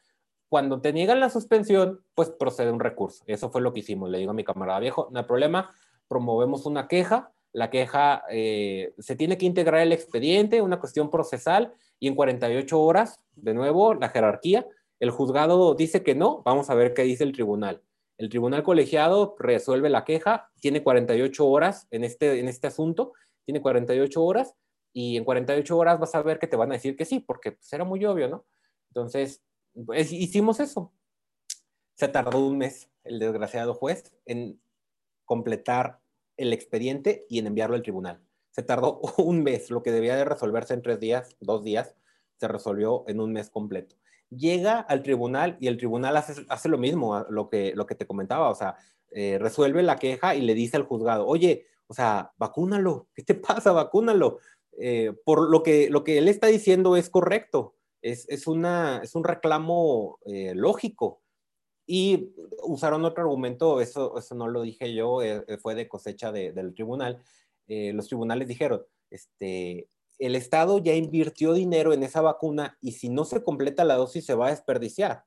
[0.48, 3.22] Cuando te niegan la suspensión, pues procede un recurso.
[3.26, 4.08] Eso fue lo que hicimos.
[4.08, 5.70] Le digo a mi camarada viejo, no hay problema,
[6.08, 7.32] promovemos una queja.
[7.52, 12.80] La queja eh, se tiene que integrar el expediente, una cuestión procesal, y en 48
[12.80, 14.66] horas, de nuevo, la jerarquía,
[15.00, 17.82] el juzgado dice que no, vamos a ver qué dice el tribunal.
[18.16, 23.12] El tribunal colegiado resuelve la queja, tiene 48 horas en este, en este asunto,
[23.44, 24.56] tiene 48 horas
[24.92, 27.52] y en 48 horas vas a ver que te van a decir que sí, porque
[27.52, 28.44] pues, era muy obvio, ¿no?
[28.90, 29.44] Entonces,
[29.86, 30.92] pues, hicimos eso.
[31.94, 34.60] Se tardó un mes el desgraciado juez en
[35.24, 36.00] completar
[36.36, 38.20] el expediente y en enviarlo al tribunal.
[38.50, 41.94] Se tardó un mes, lo que debía de resolverse en tres días, dos días,
[42.38, 43.96] se resolvió en un mes completo
[44.30, 48.50] llega al tribunal y el tribunal hace, lo mismo, lo que, lo que te comentaba,
[48.50, 48.76] o sea,
[49.10, 53.34] eh, resuelve la queja y le dice al juzgado, oye, o sea, vacúnalo, ¿qué te
[53.34, 53.72] pasa?
[53.72, 54.38] Vacúnalo.
[54.80, 59.24] Eh, por lo que, lo que él está diciendo es correcto, es, una, es un
[59.24, 61.20] reclamo eh, lógico.
[61.84, 65.20] Y usaron otro argumento, eso, eso no lo dije yo,
[65.62, 67.22] fue de cosecha del tribunal.
[67.66, 69.88] los tribunales dijeron, este,
[70.18, 74.24] el Estado ya invirtió dinero en esa vacuna y si no se completa la dosis
[74.26, 75.24] se va a desperdiciar.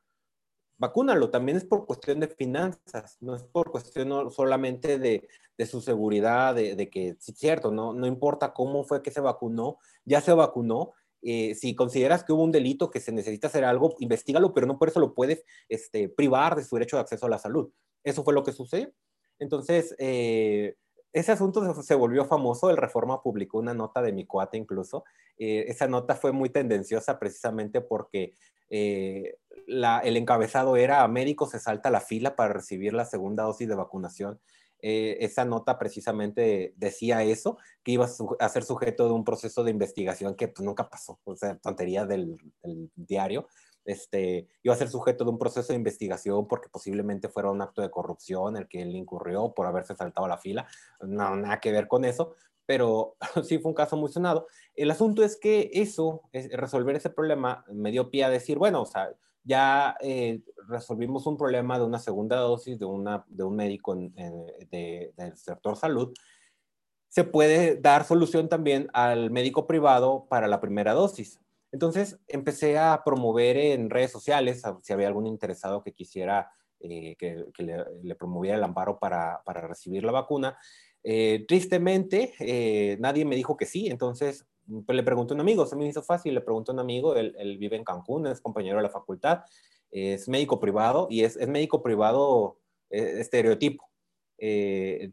[0.77, 5.27] Vacúnalo, también es por cuestión de finanzas, no es por cuestión solamente de,
[5.67, 10.21] su seguridad, de, que, sí, cierto, no, no importa cómo fue que se vacunó, ya
[10.21, 10.93] se vacunó.
[11.21, 14.79] Eh, si consideras que hubo un delito, que se necesita hacer algo, investigalo, pero no
[14.79, 17.71] por eso lo puedes este, privar de su derecho de acceso a la salud.
[18.03, 18.91] Eso fue lo que sucedió.
[19.37, 20.77] Entonces, eh,
[21.14, 25.03] ese asunto se, volvió famoso, el Reforma publicó una nota de mi cuate incluso.
[25.38, 28.34] Eh, esa nota fue muy tendenciosa precisamente porque
[28.70, 29.36] eh,
[29.68, 34.39] el encabezado era Américo se salta la fila para recibir la segunda dosis de vacunación.
[34.84, 38.05] Eh, esa nota precisamente decía eso, que iba
[38.39, 42.05] a, ser sujeto de un proceso de investigación que pues, nunca pasó, o sea, tontería
[42.05, 43.47] del, del diario
[43.86, 47.82] este, iba a ser sujeto de un proceso de investigación porque posiblemente fuera un acto
[47.82, 50.67] de corrupción el que él incurrió por haberse saltado la fila.
[51.01, 54.47] No, nada que ver con eso, pero sí fue un caso muy sonado.
[54.75, 56.21] El asunto es que eso,
[56.51, 59.11] resolver ese problema, me dio pie a decir, bueno, o sea,
[59.43, 65.36] ya eh, resolvimos un problema de una segunda dosis de, una, de un médico del
[65.36, 66.13] sector salud.
[67.07, 71.41] Se puede dar solución también al médico privado para la primera dosis
[71.72, 76.51] Entonces empecé a promover en redes sociales, si había algún interesado que quisiera
[76.84, 77.45] eh, que,
[78.03, 80.57] le, promoviera el amparo para, para recibir la vacuna.
[81.03, 84.47] Eh, tristemente, eh, nadie me dijo que sí, entonces
[84.86, 87.15] pues, le pregunté a un amigo, se me hizo fácil, le pregunté a un amigo,
[87.15, 89.41] él, vive en Cancún, es compañero de la facultad,
[89.91, 92.57] es médico privado y es, es médico privado
[92.89, 93.90] estereotipo.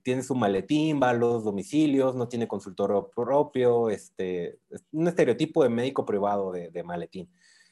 [0.03, 4.59] Tiene su maletín, va a los domicilios, no tiene consultorio propio, este,
[4.93, 7.31] un estereotipo de médico privado de, de maletín.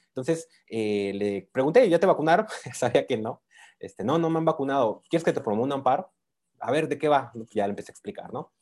[0.09, 2.47] Entonces le pregunté, ¿ya te vacunaron?
[2.75, 3.43] Sabía que no.
[3.79, 6.11] Este, no, no me han vacunado, ¿quieres que te promueva un amparo?
[6.61, 7.31] A ver, ¿de qué va?
[7.33, 8.53] Pues ya le empecé a explicar, ¿no?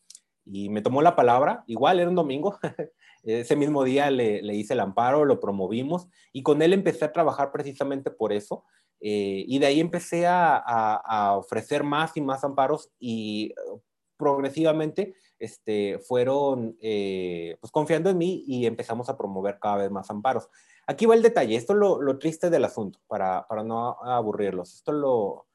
[0.45, 2.59] Y me tomó la palabra, igual era un domingo,
[3.23, 7.53] ese mismo día le, hice el amparo, lo promovimos y con él empecé a trabajar
[7.53, 8.65] precisamente por eso.
[9.07, 13.79] Eh, y de ahí empecé a, ofrecer más y más amparos y uh,
[14.17, 20.09] progresivamente este, fueron eh, pues confiando en mí y empezamos a promover cada vez más
[20.09, 20.49] amparos.
[20.87, 24.97] Aquí va el detalle, esto es lo, triste del asunto, para, no aburrirlos, esto es
[24.97, 25.47] lo,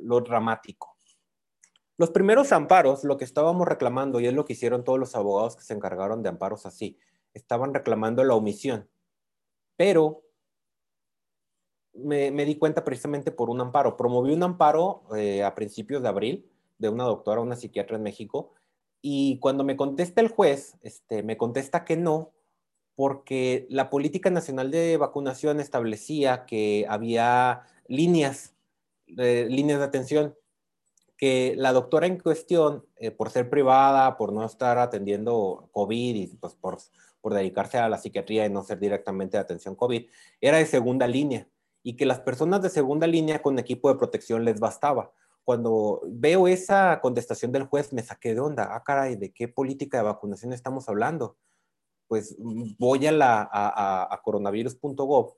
[0.00, 0.96] lo dramático.
[1.98, 5.56] Los primeros amparos, lo que estábamos reclamando, y es lo que hicieron todos los abogados
[5.56, 6.98] que se encargaron de amparos así,
[7.34, 8.88] estaban reclamando la omisión.
[9.76, 10.23] Pero
[11.94, 13.96] me, di cuenta precisamente por un amparo.
[13.96, 18.52] Promoví un amparo eh, a principios de abril de una doctora, una psiquiatra en México,
[19.00, 22.32] y cuando me contesta el juez, este, me contesta que no,
[22.96, 28.54] porque la política nacional de vacunación establecía que había líneas,
[29.18, 30.34] eh, líneas de atención,
[31.16, 36.26] que la doctora en cuestión, eh, por ser privada, por no estar atendiendo COVID y
[36.38, 36.78] pues por,
[37.20, 40.06] por dedicarse a la psiquiatría y no ser directamente de atención COVID,
[40.40, 41.46] era de segunda línea
[41.84, 45.12] y que las personas de segunda línea con equipo de protección les bastaba.
[45.44, 48.74] Cuando veo esa contestación del juez, me saqué de onda.
[48.74, 51.36] Ah, caray, ¿de qué política de vacunación estamos hablando?
[52.08, 52.36] pues
[52.78, 55.34] voy a, la, a, coronavirus.gov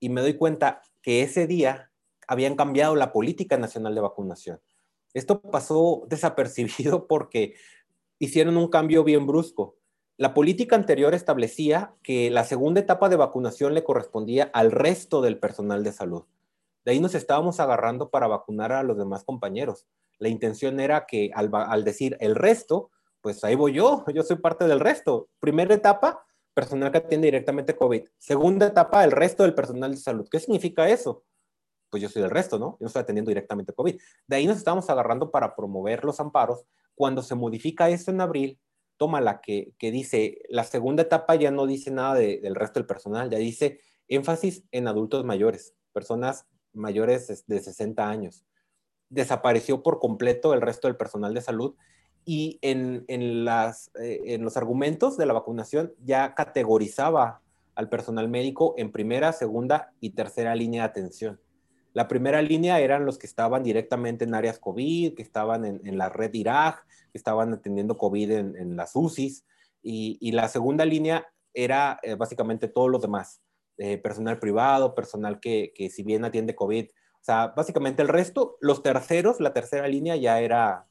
[0.00, 1.90] y me doy cuenta que ese día
[2.26, 4.60] habían cambiado la política nacional de vacunación.
[5.14, 7.54] Esto pasó desapercibido porque
[8.18, 9.78] hicieron un cambio bien brusco.
[10.22, 15.36] La política anterior establecía que la segunda etapa de vacunación le correspondía al resto del
[15.36, 16.26] personal de salud.
[16.84, 19.88] De ahí nos estábamos agarrando para vacunar a los demás compañeros.
[20.20, 24.64] La intención era que al, decir el resto, pues ahí voy yo, yo soy parte
[24.68, 25.28] del resto.
[25.40, 28.04] Primera etapa, personal que atiende directamente COVID.
[28.16, 30.28] Segunda etapa, el resto del personal de salud.
[30.30, 31.24] ¿Qué significa eso?
[31.90, 32.76] Pues yo soy del resto, ¿no?
[32.78, 34.00] Yo no estoy atendiendo directamente COVID.
[34.28, 36.64] De ahí nos estamos agarrando para promover los amparos.
[36.94, 38.60] Cuando se modifica esto en abril,
[39.02, 42.86] toma la que, que dice, la segunda etapa ya no dice nada del resto del
[42.86, 48.44] personal, ya dice énfasis en adultos mayores, personas mayores de 60 años.
[49.08, 51.74] Desapareció por completo el resto del personal de salud
[52.24, 57.42] y en, en, las, eh, en los argumentos de la vacunación ya categorizaba
[57.74, 61.40] al personal médico en primera, segunda y tercera línea de atención.
[61.92, 66.08] La primera línea eran los que estaban directamente en áreas COVID, que estaban en, la
[66.08, 69.44] red IRAG, que estaban atendiendo COVID en, las UCIs,
[69.82, 73.42] y, la segunda línea era eh, básicamente todos los demás,
[73.78, 78.82] eh, personal privado, personal que, si bien atiende COVID, o sea, básicamente el resto, los
[78.82, 80.86] terceros, la tercera línea ya era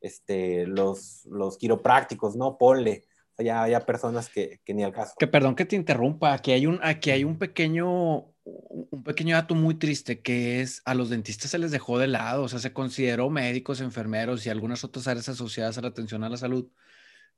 [0.00, 1.26] este, los
[1.58, 2.58] quiroprácticos, ¿no?
[2.58, 3.04] Ponle.
[3.38, 5.14] Ya hay personas que, que, ni al caso.
[5.18, 9.54] Que perdón que te interrumpa, aquí hay un, aquí hay un pequeño, un pequeño dato
[9.54, 12.72] muy triste que es a los dentistas se les dejó de lado, o sea, se
[12.72, 16.70] consideró médicos, enfermeros y algunas otras áreas asociadas a la atención a la salud,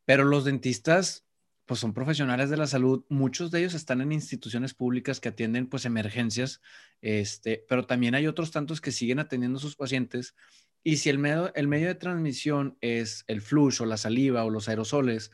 [0.04, 1.24] pero los dentistas
[1.66, 5.68] pues son profesionales de la salud, muchos de ellos están en instituciones públicas que atienden
[5.68, 6.62] pues emergencias,
[7.02, 10.34] este, pero también hay otros tantos que siguen atendiendo a sus pacientes
[10.82, 14.68] y si el medio, el medio de transmisión es el flujo, la saliva o los
[14.68, 15.30] aerosoles,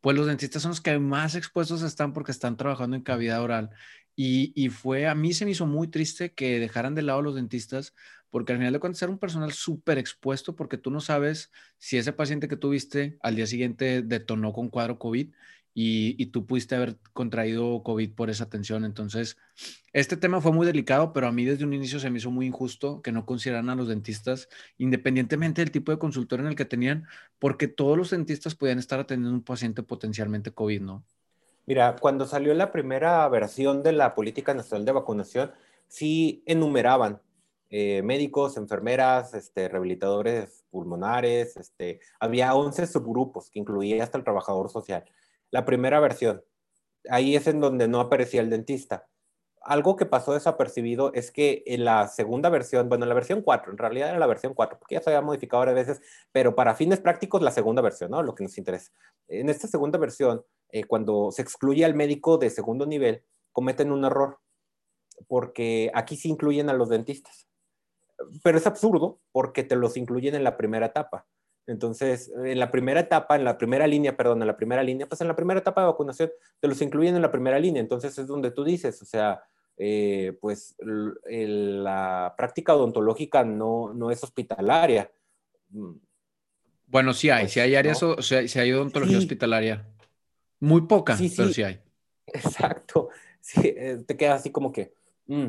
[0.00, 3.70] pues los dentistas son los que más expuestos están porque están trabajando en cavidad oral.
[4.14, 7.34] Y, y, fue, a mí se me hizo muy triste que dejaran de lado los
[7.34, 7.94] dentistas,
[8.30, 11.98] porque al final de cuentas era un personal súper expuesto, porque tú no sabes si
[11.98, 15.30] ese paciente que tuviste al día siguiente detonó con cuadro COVID
[15.78, 18.86] y, tú pudiste haber contraído COVID por esa atención.
[18.86, 19.36] Entonces,
[19.92, 22.46] este tema fue muy delicado, pero a mí desde un inicio se me hizo muy
[22.46, 24.48] injusto que no consideraran a los dentistas,
[24.78, 27.04] independientemente del tipo de consultorio en el que tenían,
[27.38, 31.04] porque todos los dentistas podían estar atendiendo un paciente potencialmente COVID, ¿no?
[31.66, 35.52] Mira, cuando salió la primera versión de la Política Nacional de Vacunación,
[35.88, 37.20] sí enumeraban
[37.68, 44.70] eh, médicos, enfermeras, este, rehabilitadores pulmonares, este, había 11 subgrupos que incluía hasta el trabajador
[44.70, 45.04] social
[45.50, 46.42] la primera versión.
[47.08, 49.08] Ahí es en donde no aparecía el dentista.
[49.62, 53.72] Algo que pasó desapercibido es que en la segunda versión, bueno, en la versión 4,
[53.72, 56.76] en realidad era la versión 4, porque ya se había modificado varias veces, pero para
[56.76, 58.22] fines prácticos la segunda versión, ¿no?
[58.22, 58.92] Lo que nos interesa.
[59.26, 64.04] En esta segunda versión, eh, cuando se excluye al médico de segundo nivel, cometen un
[64.04, 64.38] error,
[65.26, 67.48] porque aquí sí incluyen a los dentistas.
[68.42, 71.26] Pero es absurdo porque te los incluyen en la primera etapa.
[71.66, 75.20] Entonces, en la primera etapa, en la primera línea, perdón, en la primera línea, pues
[75.20, 77.80] en la primera etapa de vacunación te los incluyen en la primera línea.
[77.80, 79.42] Entonces es donde tú dices, o sea,
[79.76, 85.10] eh, pues la práctica odontológica no, no es hospitalaria.
[85.70, 85.92] Mm.
[86.86, 89.86] Bueno, sí hay, sí hay pues, áreas, o sea, sí hay odontología hospitalaria.
[90.60, 91.80] Muy poca, pero sí hay.
[92.26, 93.08] Exacto.
[93.40, 94.92] Sí, eh, te queda así como que,
[95.26, 95.48] mm,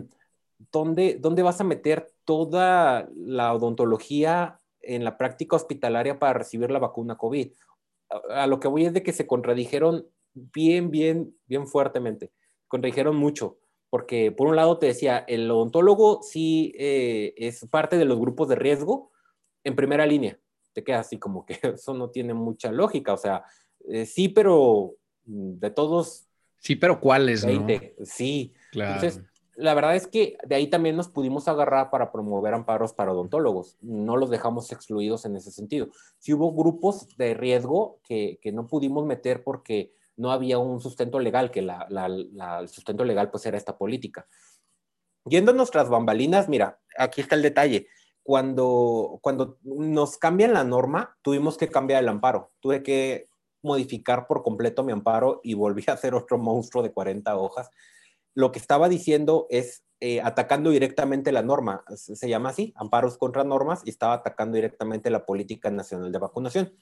[0.72, 6.80] ¿dónde, ¿dónde vas a meter toda la odontología en la práctica hospitalaria para recibir la
[6.80, 7.52] vacuna COVID.
[8.32, 12.32] A, lo que voy es de que se contradijeron bien, bien, bien fuertemente.
[12.68, 13.60] Contradijeron mucho,
[13.90, 18.48] porque por un lado te decía, el odontólogo sí eh, es parte de los grupos
[18.48, 19.12] de riesgo
[19.64, 20.40] en primera línea.
[20.74, 23.14] Te queda así como que eso no tiene mucha lógica.
[23.14, 23.44] O sea,
[23.90, 26.28] eh, sí, pero mm, de todos.
[26.60, 27.46] Sí, pero ¿cuáles?
[27.46, 27.68] ¿no?
[28.04, 28.54] Sí.
[28.72, 28.96] Claro.
[28.96, 29.24] Entonces,
[29.58, 33.76] la verdad es que de ahí también nos pudimos agarrar para promover amparos para odontólogos.
[33.82, 35.88] No los dejamos excluidos en ese sentido.
[36.20, 41.50] Si hubo grupos de riesgo que, no pudimos meter porque no había un sustento legal,
[41.50, 44.28] que el sustento legal pues era esta política.
[45.26, 47.88] Yendo a nuestras bambalinas, mira, aquí está el detalle.
[48.22, 52.52] Cuando, cuando nos cambian la norma, tuvimos que cambiar el amparo.
[52.60, 53.28] Tuve que
[53.64, 57.72] modificar por completo mi amparo y volví a hacer otro monstruo de 40 hojas
[58.38, 63.44] lo que estaba diciendo es eh, atacando directamente la norma, se, llama así, amparos contra
[63.44, 66.78] normas, y estaba atacando directamente la política nacional de vacunación.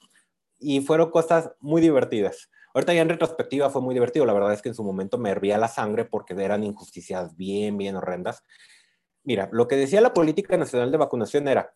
[0.58, 2.50] Y fueron cosas muy divertidas.
[2.74, 5.30] Ahorita ya en retrospectiva fue muy divertido, la verdad es que en su momento me
[5.30, 8.44] hervía la sangre porque eran injusticias bien, bien horrendas.
[9.24, 11.74] Mira, lo que decía la política nacional de vacunación era,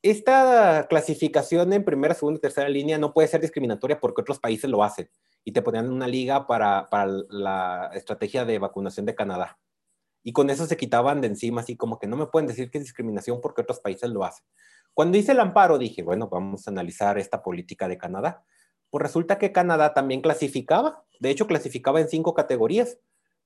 [0.00, 4.84] esta clasificación en primera, segunda tercera línea no puede ser discriminatoria porque otros países lo
[4.84, 5.10] hacen
[5.44, 9.58] y te ponían una liga para, para la estrategia de vacunación de Canadá.
[10.22, 12.78] Y con eso se quitaban de encima, así como que no me pueden decir que
[12.78, 14.44] es discriminación porque otros países lo hacen.
[14.92, 18.44] Cuando hice el amparo, dije, bueno, vamos a analizar esta política de Canadá.
[18.90, 22.98] Pues resulta que Canadá también clasificaba, de hecho clasificaba en cinco categorías,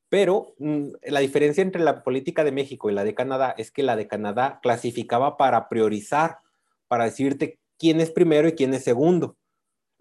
[0.09, 3.83] pero mm, la diferencia entre la política de México y la de Canadá es que
[3.83, 6.39] la de Canadá clasificaba para priorizar,
[6.87, 9.37] para decirte quién es primero y quién es segundo.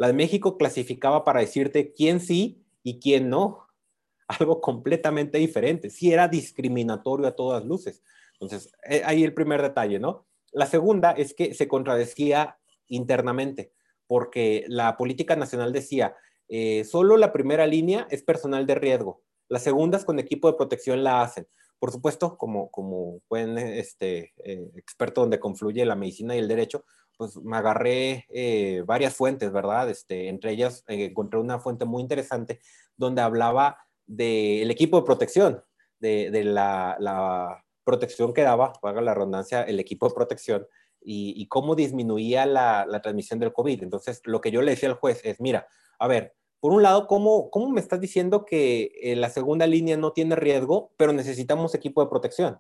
[0.02, 3.68] La de México clasificaba para decirte quién sí y quién no.
[4.28, 5.92] Algo completamente diferente.
[5.92, 8.02] Sí era discriminatorio a todas luces.
[8.34, 10.26] Entonces, eh, ahí el primer detalle, ¿no?
[10.54, 13.74] La segunda es que se contradecía internamente,
[14.08, 16.16] porque la política nacional decía,
[16.48, 21.04] eh, solo la primera línea es personal de riesgo, las segundas con equipo de protección
[21.04, 21.48] la hacen.
[21.78, 26.86] Por supuesto, como, como buen este, eh, experto donde confluye la medicina y el derecho,
[27.22, 29.88] pues me agarré eh, varias fuentes, ¿verdad?
[29.92, 32.60] Este, entre ellas eh, encontré una fuente muy interesante
[32.98, 35.64] donde hablaba del equipo de protección,
[36.00, 40.66] de, la, protección que daba, haga la redundancia, el equipo de protección
[41.00, 43.84] y, cómo disminuía la, transmisión del COVID.
[43.84, 45.68] Entonces, lo que yo le decía al juez es, mira,
[46.00, 49.96] a ver, por un lado, ¿cómo, cómo me estás diciendo que eh, la segunda línea
[49.96, 52.60] no tiene riesgo, pero necesitamos equipo de protección?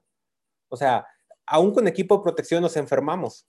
[0.69, 1.07] O sea,
[1.47, 3.47] aún con equipo de protección nos enfermamos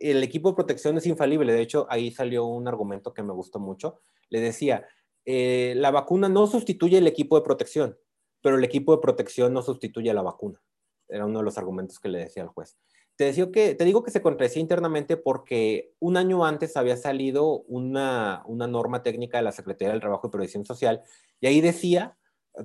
[0.00, 1.52] el equipo de protección es infalible.
[1.52, 4.00] De hecho, ahí salió un argumento que me gustó mucho.
[4.30, 4.86] Le decía,
[5.26, 7.98] eh, la vacuna no sustituye el equipo de protección,
[8.40, 10.60] pero el equipo de protección no sustituye a la vacuna.
[11.08, 12.78] Era uno de los argumentos que le decía al juez.
[13.16, 17.60] Te, decía que, te digo que se contradecía internamente porque un año antes había salido
[17.62, 21.02] una, una norma técnica de la Secretaría del Trabajo y Protección Social
[21.38, 22.16] y ahí decía,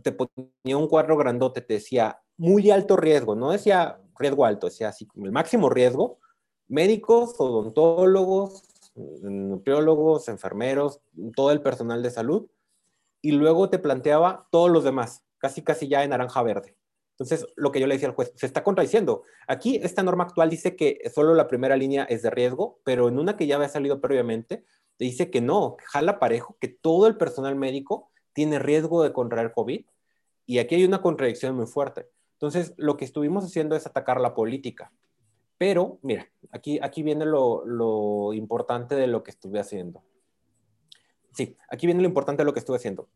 [0.01, 4.89] te ponía un cuadro grandote, te decía muy alto riesgo, no decía riesgo alto, decía
[4.89, 6.19] así el máximo riesgo
[6.67, 8.63] médicos, odontólogos,
[8.95, 11.01] nutriólogos, enfermeros,
[11.35, 12.47] todo el personal de salud,
[13.21, 16.75] y luego te planteaba todos los demás, casi casi ya en naranja verde.
[17.11, 19.23] Entonces, lo que yo le decía al juez, se está contradiciendo.
[19.47, 23.17] Aquí esta norma actual dice que solo la primera línea es de riesgo, pero en
[23.17, 24.65] una que ya había salido previamente,
[24.99, 29.85] dice que no, jala parejo, que todo el personal médico tiene riesgo de contraer COVID,
[30.45, 32.09] y aquí hay una contradicción muy fuerte.
[32.33, 34.91] Entonces, lo que estuvimos haciendo es atacar la política.
[35.57, 40.03] Pero, mira, aquí, aquí viene lo, importante de lo que estuve haciendo.
[41.33, 43.07] Sí, aquí viene lo importante de lo que estuve haciendo.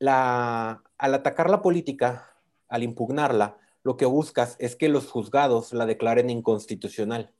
[0.00, 2.36] al atacar la política,
[2.68, 7.32] al impugnarla, lo que buscas es que los juzgados la declaren inconstitucional.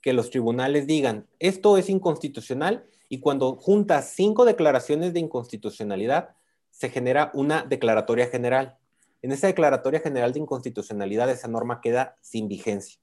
[0.00, 6.34] Que los tribunales digan, esto es inconstitucional y cuando juntas cinco declaraciones de inconstitucionalidad,
[6.70, 8.78] se genera una declaratoria general.
[9.22, 13.00] En esa declaratoria general de inconstitucionalidad, esa norma queda sin vigencia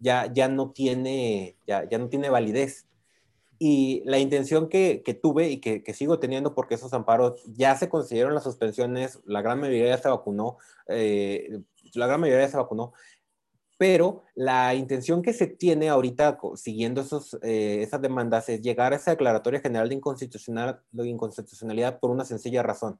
[0.00, 2.86] ya, ya, no, tiene, ya, ya no tiene validez.
[3.58, 8.34] Y la intención que, tuve y que, sigo teniendo, porque esos amparos ya se consiguieron
[8.34, 10.56] las suspensiones, la gran mayoría ya se vacunó,
[10.88, 11.60] eh,
[11.94, 12.94] la gran mayoría ya se vacunó,
[13.76, 18.96] pero la intención que se tiene ahorita siguiendo esos, eh, esas demandas es llegar a
[18.96, 22.98] esa declaratoria general de, inconstitucional, de inconstitucionalidad por una sencilla razón.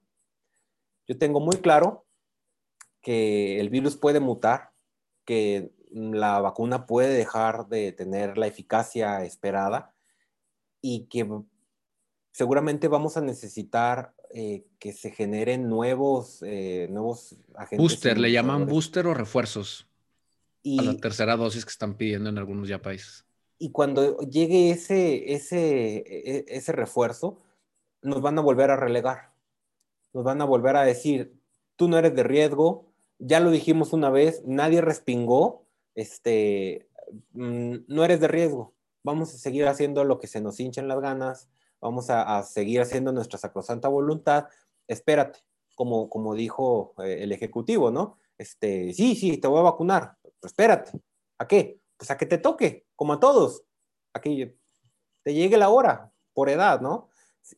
[1.07, 2.05] Yo tengo muy claro
[3.03, 4.73] que el virus puede mutar,
[5.25, 9.95] que la vacuna puede dejar de tener la eficacia esperada
[10.81, 11.29] y que
[12.33, 17.79] seguramente vamos a necesitar eh, que se generen nuevos, eh, nuevos agentes.
[17.79, 19.89] Booster, le llaman booster o refuerzos
[20.79, 23.25] a la tercera dosis que están pidiendo en algunos ya países.
[23.59, 27.39] Y cuando llegue ese, ese, e, ese refuerzo,
[28.03, 29.33] nos van a volver a relegar.
[30.13, 31.35] Nos van a volver a decir,
[31.77, 32.87] tú no eres de riesgo,
[33.19, 35.60] ya lo dijimos una vez, nadie respingó,
[35.95, 36.89] este,
[37.33, 38.75] mm, no eres de riesgo.
[39.03, 41.49] Vamos a seguir haciendo lo que se nos hinchen las ganas,
[41.81, 44.47] vamos a, seguir haciendo nuestra sacrosanta voluntad.
[44.87, 45.41] Espérate,
[45.75, 48.19] como, como dijo eh, el Ejecutivo, ¿no?
[48.39, 50.93] Este, sí, sí, te voy a vacunar, pues espérate,
[51.39, 51.79] ¿a qué?
[51.97, 53.65] Pues a que te toque, como a todos,
[54.15, 54.57] a que
[55.23, 57.09] te llegue la hora, por edad, ¿no?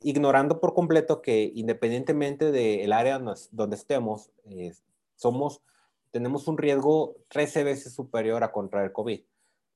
[0.01, 3.21] Ignorando por completo que independientemente del área
[3.53, 4.73] donde estemos, eh,
[5.15, 5.63] somos,
[6.13, 9.21] tenemos un riesgo 13 veces superior a contraer COVID.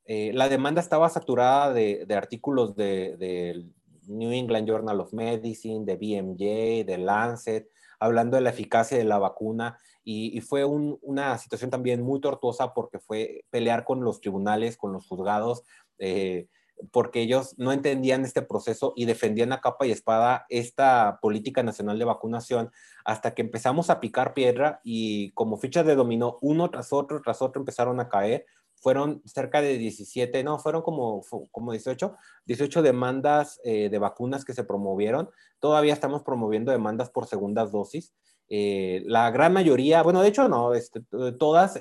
[0.04, 3.66] Eh, la demanda estaba saturada de, artículos del de
[4.06, 7.68] New England Journal of Medicine, de BMJ, de Lancet,
[7.98, 13.00] hablando de la eficacia de la vacuna y, fue una situación también muy tortuosa porque
[13.00, 15.64] fue pelear con los tribunales, con los juzgados,
[15.98, 16.46] eh,
[16.90, 21.98] porque ellos no entendían este proceso y defendían a capa y espada esta política nacional
[21.98, 22.70] de vacunación
[23.04, 27.42] hasta que empezamos a picar piedra y como fichas de dominó, uno tras otro, tras
[27.42, 28.46] otro empezaron a caer.
[28.78, 32.14] Fueron cerca de 17, no, fueron como, como 18,
[32.44, 35.30] 18 demandas eh, de vacunas que se promovieron.
[35.60, 38.12] Todavía estamos promoviendo demandas por segundas dosis.
[38.48, 41.00] Eh, la gran mayoría, bueno, de hecho no, este,
[41.38, 41.80] todas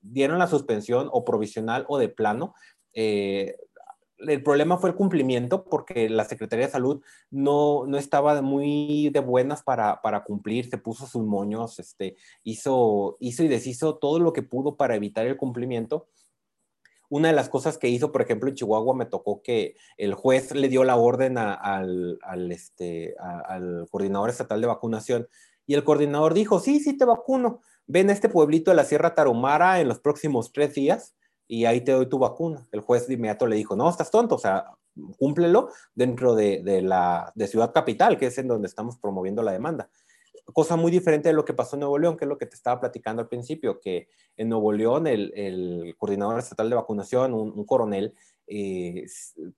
[0.00, 2.54] dieron la suspensión o provisional o de plano.
[2.94, 3.56] Eh,
[4.28, 9.20] el problema fue el cumplimiento porque la Secretaría de Salud no, no estaba muy de
[9.20, 14.32] buenas para, para, cumplir, se puso sus moños, este, hizo, hizo y deshizo todo lo
[14.32, 16.08] que pudo para evitar el cumplimiento.
[17.08, 20.54] Una de las cosas que hizo, por ejemplo, en Chihuahua me tocó que el juez
[20.54, 25.28] le dio la orden al, al, este, al coordinador estatal de vacunación
[25.66, 27.60] y el coordinador dijo, sí, sí, te vacuno.
[27.86, 31.14] Ven a este pueblito de la Sierra Tarumara en los próximos tres días
[31.52, 32.66] y ahí te doy tu vacuna.
[32.72, 34.70] El juez de inmediato le dijo, no, estás tonto, o sea,
[35.18, 39.90] cúmplelo dentro de, la de Ciudad Capital, que es en donde estamos promoviendo la demanda.
[40.54, 42.56] Cosa muy diferente de lo que pasó en Nuevo León, que es lo que te
[42.56, 48.14] estaba platicando al principio, que en Nuevo León el, coordinador estatal de vacunación, un, coronel,
[48.46, 49.04] eh,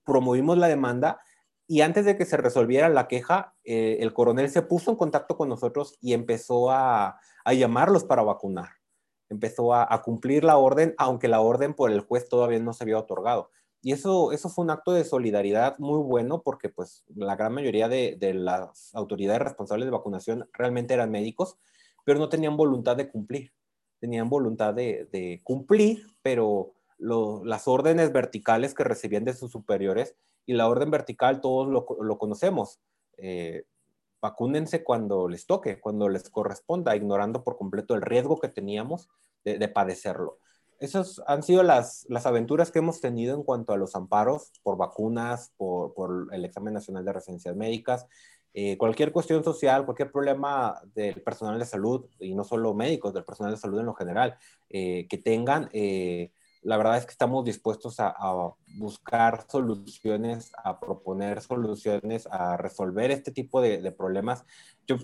[0.03, 1.21] promovimos la demanda
[1.65, 5.37] y antes de que se resolviera la queja, eh, el coronel se puso en contacto
[5.37, 8.67] con nosotros y empezó a, llamarlos para vacunar.
[9.29, 12.99] Empezó a, cumplir la orden, aunque la orden por el juez todavía no se había
[12.99, 13.49] otorgado.
[13.81, 17.87] Y eso, eso fue un acto de solidaridad muy bueno porque pues la gran mayoría
[17.87, 21.57] de, las autoridades responsables de vacunación realmente eran médicos,
[22.03, 23.51] pero no tenían voluntad de cumplir.
[23.99, 30.15] Tenían voluntad de, cumplir, pero las órdenes verticales que recibían de sus superiores
[30.45, 32.79] y la orden vertical todos lo, conocemos.
[33.17, 33.65] Eh,
[34.25, 39.07] vacúnense cuando les toque, cuando les corresponda, ignorando por completo el riesgo que teníamos
[39.43, 40.39] de, padecerlo.
[40.79, 44.77] Esas han sido las, las, aventuras que hemos tenido en cuanto a los amparos por
[44.77, 48.07] vacunas, por, por el examen nacional de residencias médicas,
[48.55, 53.25] eh, cualquier cuestión social, cualquier problema del personal de salud, y no solo médicos, del
[53.25, 54.37] personal de salud en lo general,
[54.69, 56.31] eh, que tengan, eh,
[56.65, 58.15] la verdad es que estamos dispuestos a,
[58.77, 64.43] buscar soluciones, a proponer soluciones, a resolver este tipo de, problemas.
[64.87, 64.97] Yo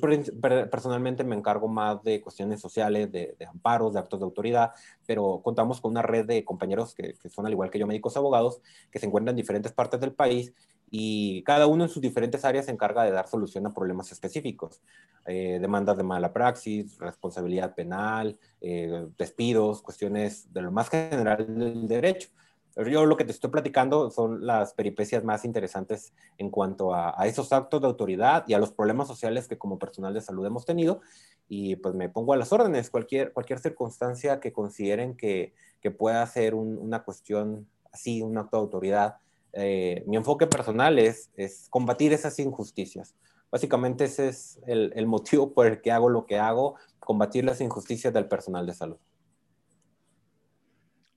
[0.70, 4.72] personalmente me encargo más de cuestiones sociales, de, amparos, de actos de autoridad,
[5.06, 8.18] pero contamos con una red de compañeros que, que son al igual que yo médicos
[8.18, 8.60] abogados,
[8.90, 10.54] que se encuentran en diferentes partes del país
[10.94, 14.82] y cada uno en sus diferentes áreas se encarga de dar solución a problemas específicos.
[15.26, 21.88] Eh, demandas de mala praxis, responsabilidad penal, eh, despidos, cuestiones de lo más general del
[21.88, 22.30] derecho.
[22.76, 27.54] Yo lo que te estoy platicando son las peripecias más interesantes en cuanto a, esos
[27.54, 31.00] actos de autoridad y a los problemas sociales que como personal de salud hemos tenido.
[31.48, 36.26] Y pues me pongo a las órdenes, cualquier, cualquier circunstancia que consideren que, que pueda
[36.28, 39.18] ser una cuestión así, un acto de autoridad
[39.54, 43.16] eh, mi enfoque personal es, es, combatir esas injusticias.
[43.52, 47.60] Básicamente ese es el, el, motivo por el que hago lo que hago, combatir las
[47.60, 48.98] injusticias del personal de salud.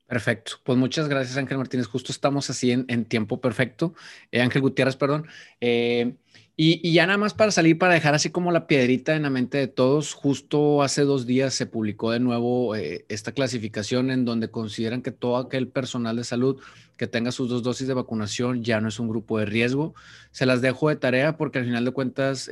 [0.07, 0.53] Perfecto.
[0.65, 1.87] Pues muchas gracias, Ángel Martínez.
[1.87, 3.95] Justo estamos así en, tiempo perfecto.
[4.31, 5.27] Eh, Ángel Gutiérrez, perdón.
[5.61, 6.15] Eh,
[6.57, 9.59] y, ya nada más para salir, para dejar así como la piedrita en la mente
[9.59, 14.51] de todos, justo hace dos días se publicó de nuevo eh, esta clasificación en donde
[14.51, 16.61] consideran que todo aquel personal de salud
[16.97, 19.95] que tenga sus dos dosis de vacunación ya no es un grupo de riesgo.
[20.31, 22.49] Se las dejo de tarea porque al final de cuentas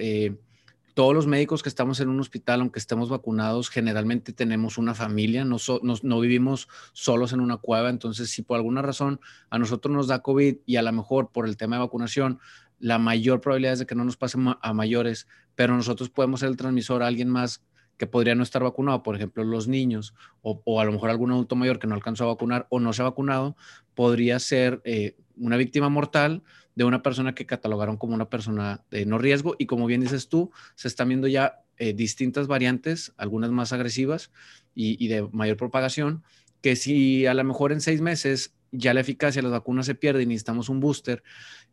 [0.95, 5.45] todos los médicos que estamos en un hospital, aunque estemos vacunados, generalmente tenemos una familia,
[5.45, 9.21] no, vivimos solos en una cueva, entonces si por alguna razón
[9.51, 12.41] a nosotros nos da COVID y a lo mejor por el tema de vacunación,
[12.79, 16.51] la mayor probabilidad es de que no nos pase a mayores, pero nosotros podemos ser
[16.51, 17.65] el transmisor a alguien más
[17.97, 21.55] que podría no estar vacunado, por ejemplo, los niños, o, a lo mejor algún adulto
[21.55, 23.57] mayor que no alcanzó a vacunar o no se ha vacunado,
[23.95, 26.43] podría ser eh, una víctima mortal
[26.75, 30.29] de una persona que catalogaron como una persona de no riesgo y como bien dices
[30.29, 34.31] tú, se están viendo ya eh, distintas variantes, algunas más agresivas
[34.75, 36.23] y, y, de mayor propagación,
[36.61, 39.95] que si a lo mejor en seis meses ya la eficacia de las vacunas se
[39.95, 41.23] pierde y necesitamos un booster,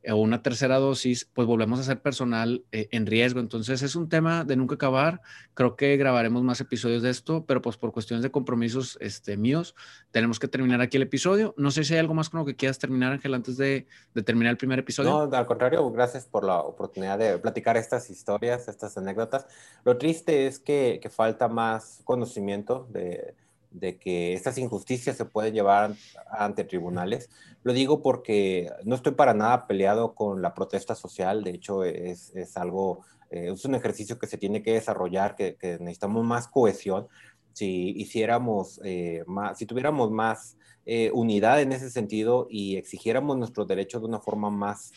[0.08, 3.40] o una tercera dosis, pues volvemos a ser personal eh, en riesgo.
[3.40, 5.22] Entonces es un tema de nunca acabar.
[5.54, 9.76] Creo que grabaremos más episodios de esto, pero pues por cuestiones de compromisos este, míos,
[10.12, 11.54] tenemos que terminar aquí el episodio.
[11.58, 13.88] No sé si hay algo más con lo que quieras terminar, Ángel, antes de,
[14.26, 15.28] terminar el primer episodio.
[15.28, 19.48] No, al contrario, gracias por la oportunidad de platicar estas historias, estas anécdotas.
[19.84, 23.36] Lo triste es que falta más conocimiento de
[23.72, 25.94] de que estas injusticias se pueden llevar
[26.32, 27.30] ante tribunales.
[27.64, 32.34] Lo digo porque no estoy para nada peleado con la protesta social, de hecho es,
[32.56, 37.08] algo, eh, es un ejercicio que se tiene que desarrollar, que, necesitamos más cohesión.
[37.54, 43.68] Si hiciéramos eh, más, si tuviéramos más eh, unidad en ese sentido y exigiéramos nuestros
[43.68, 44.92] derechos de una forma más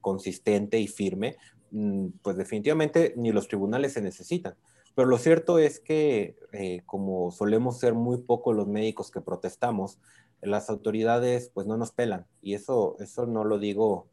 [0.00, 1.36] consistente y firme,
[1.70, 4.56] mm, pues definitivamente ni los tribunales se necesitan.
[4.94, 9.98] Pero lo cierto es que, eh, como solemos ser muy pocos los médicos que protestamos,
[10.42, 12.26] las autoridades pues no nos pelan.
[12.42, 14.08] Y eso, eso no lo digo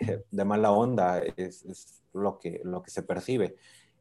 [0.00, 3.56] eh, de mala onda, es, es, lo, que, lo que se percibe.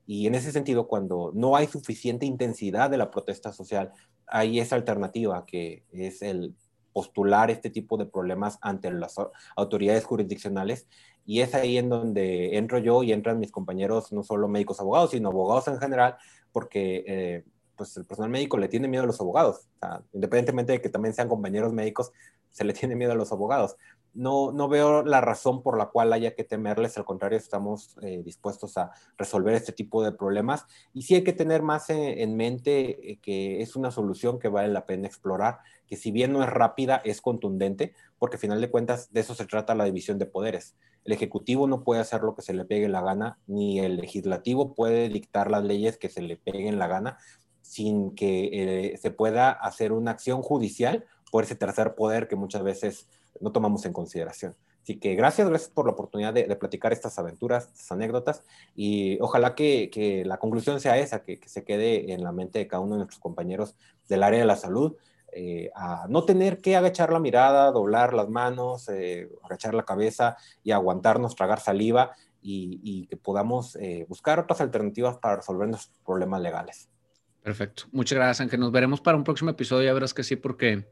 [0.05, 3.91] Y en ese sentido, cuando no hay suficiente intensidad de la protesta social,
[4.25, 6.55] hay esa alternativa que es el
[6.93, 9.15] postular este tipo de problemas ante las
[9.55, 10.87] autoridades jurisdiccionales
[11.29, 15.11] y es ahí en donde entro yo y entran mis compañeros, no solo médicos abogados,
[15.11, 16.17] sino abogados en general,
[16.51, 17.43] porque eh,
[17.75, 19.67] pues el personal médico le tiene miedo a los abogados.
[20.11, 22.11] independientemente de que también sean compañeros médicos,
[22.51, 23.75] se le tiene miedo a los abogados.
[24.13, 28.21] No, no veo la razón por la cual haya que temerles, al contrario, estamos eh,
[28.25, 30.65] dispuestos a resolver este tipo de problemas.
[30.93, 34.69] Y sí hay que tener más en, mente eh, que es una solución que vale
[34.69, 38.71] la pena explorar, que si bien no es rápida, es contundente, porque al final de
[38.71, 40.75] cuentas de eso se trata la división de poderes.
[41.05, 44.73] El Ejecutivo no puede hacer lo que se le pegue la gana, ni el Legislativo
[44.73, 47.17] puede dictar las leyes que se le peguen la gana
[47.69, 48.49] sin que
[48.93, 53.07] eh, se pueda hacer una acción judicial por ese tercer poder que muchas veces
[53.39, 54.55] no tomamos en consideración.
[54.81, 58.43] Así que gracias, gracias por la oportunidad de, platicar estas aventuras, estas anécdotas
[58.75, 62.81] y ojalá que, la conclusión sea esa, que, se quede en la mente de cada
[62.81, 63.75] uno de nuestros compañeros
[64.07, 64.95] del área de la salud,
[65.31, 70.37] eh, a no tener que agachar la mirada, doblar las manos, eh, agachar la cabeza
[70.63, 76.41] y aguantarnos, tragar saliva y, que podamos eh, buscar otras alternativas para resolver nuestros problemas
[76.41, 76.89] legales.
[77.43, 77.83] Perfecto.
[77.91, 78.59] Muchas gracias, Ángel.
[78.59, 79.85] Nos veremos para un próximo episodio.
[79.85, 80.87] Ya verás que sí, porque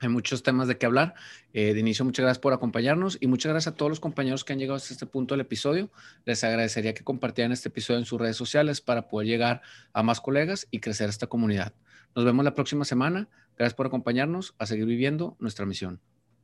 [0.00, 1.14] hay muchos temas de qué hablar.
[1.52, 4.58] de inicio, muchas gracias por acompañarnos y muchas gracias a todos los compañeros que han
[4.58, 5.90] llegado hasta este punto del episodio.
[6.24, 10.20] Les agradecería que compartieran este episodio en sus redes sociales para poder llegar a más
[10.20, 11.74] colegas y crecer esta comunidad.
[12.14, 13.28] Nos vemos la próxima semana.
[13.56, 16.00] Gracias por acompañarnos a seguir viviendo nuestra misión.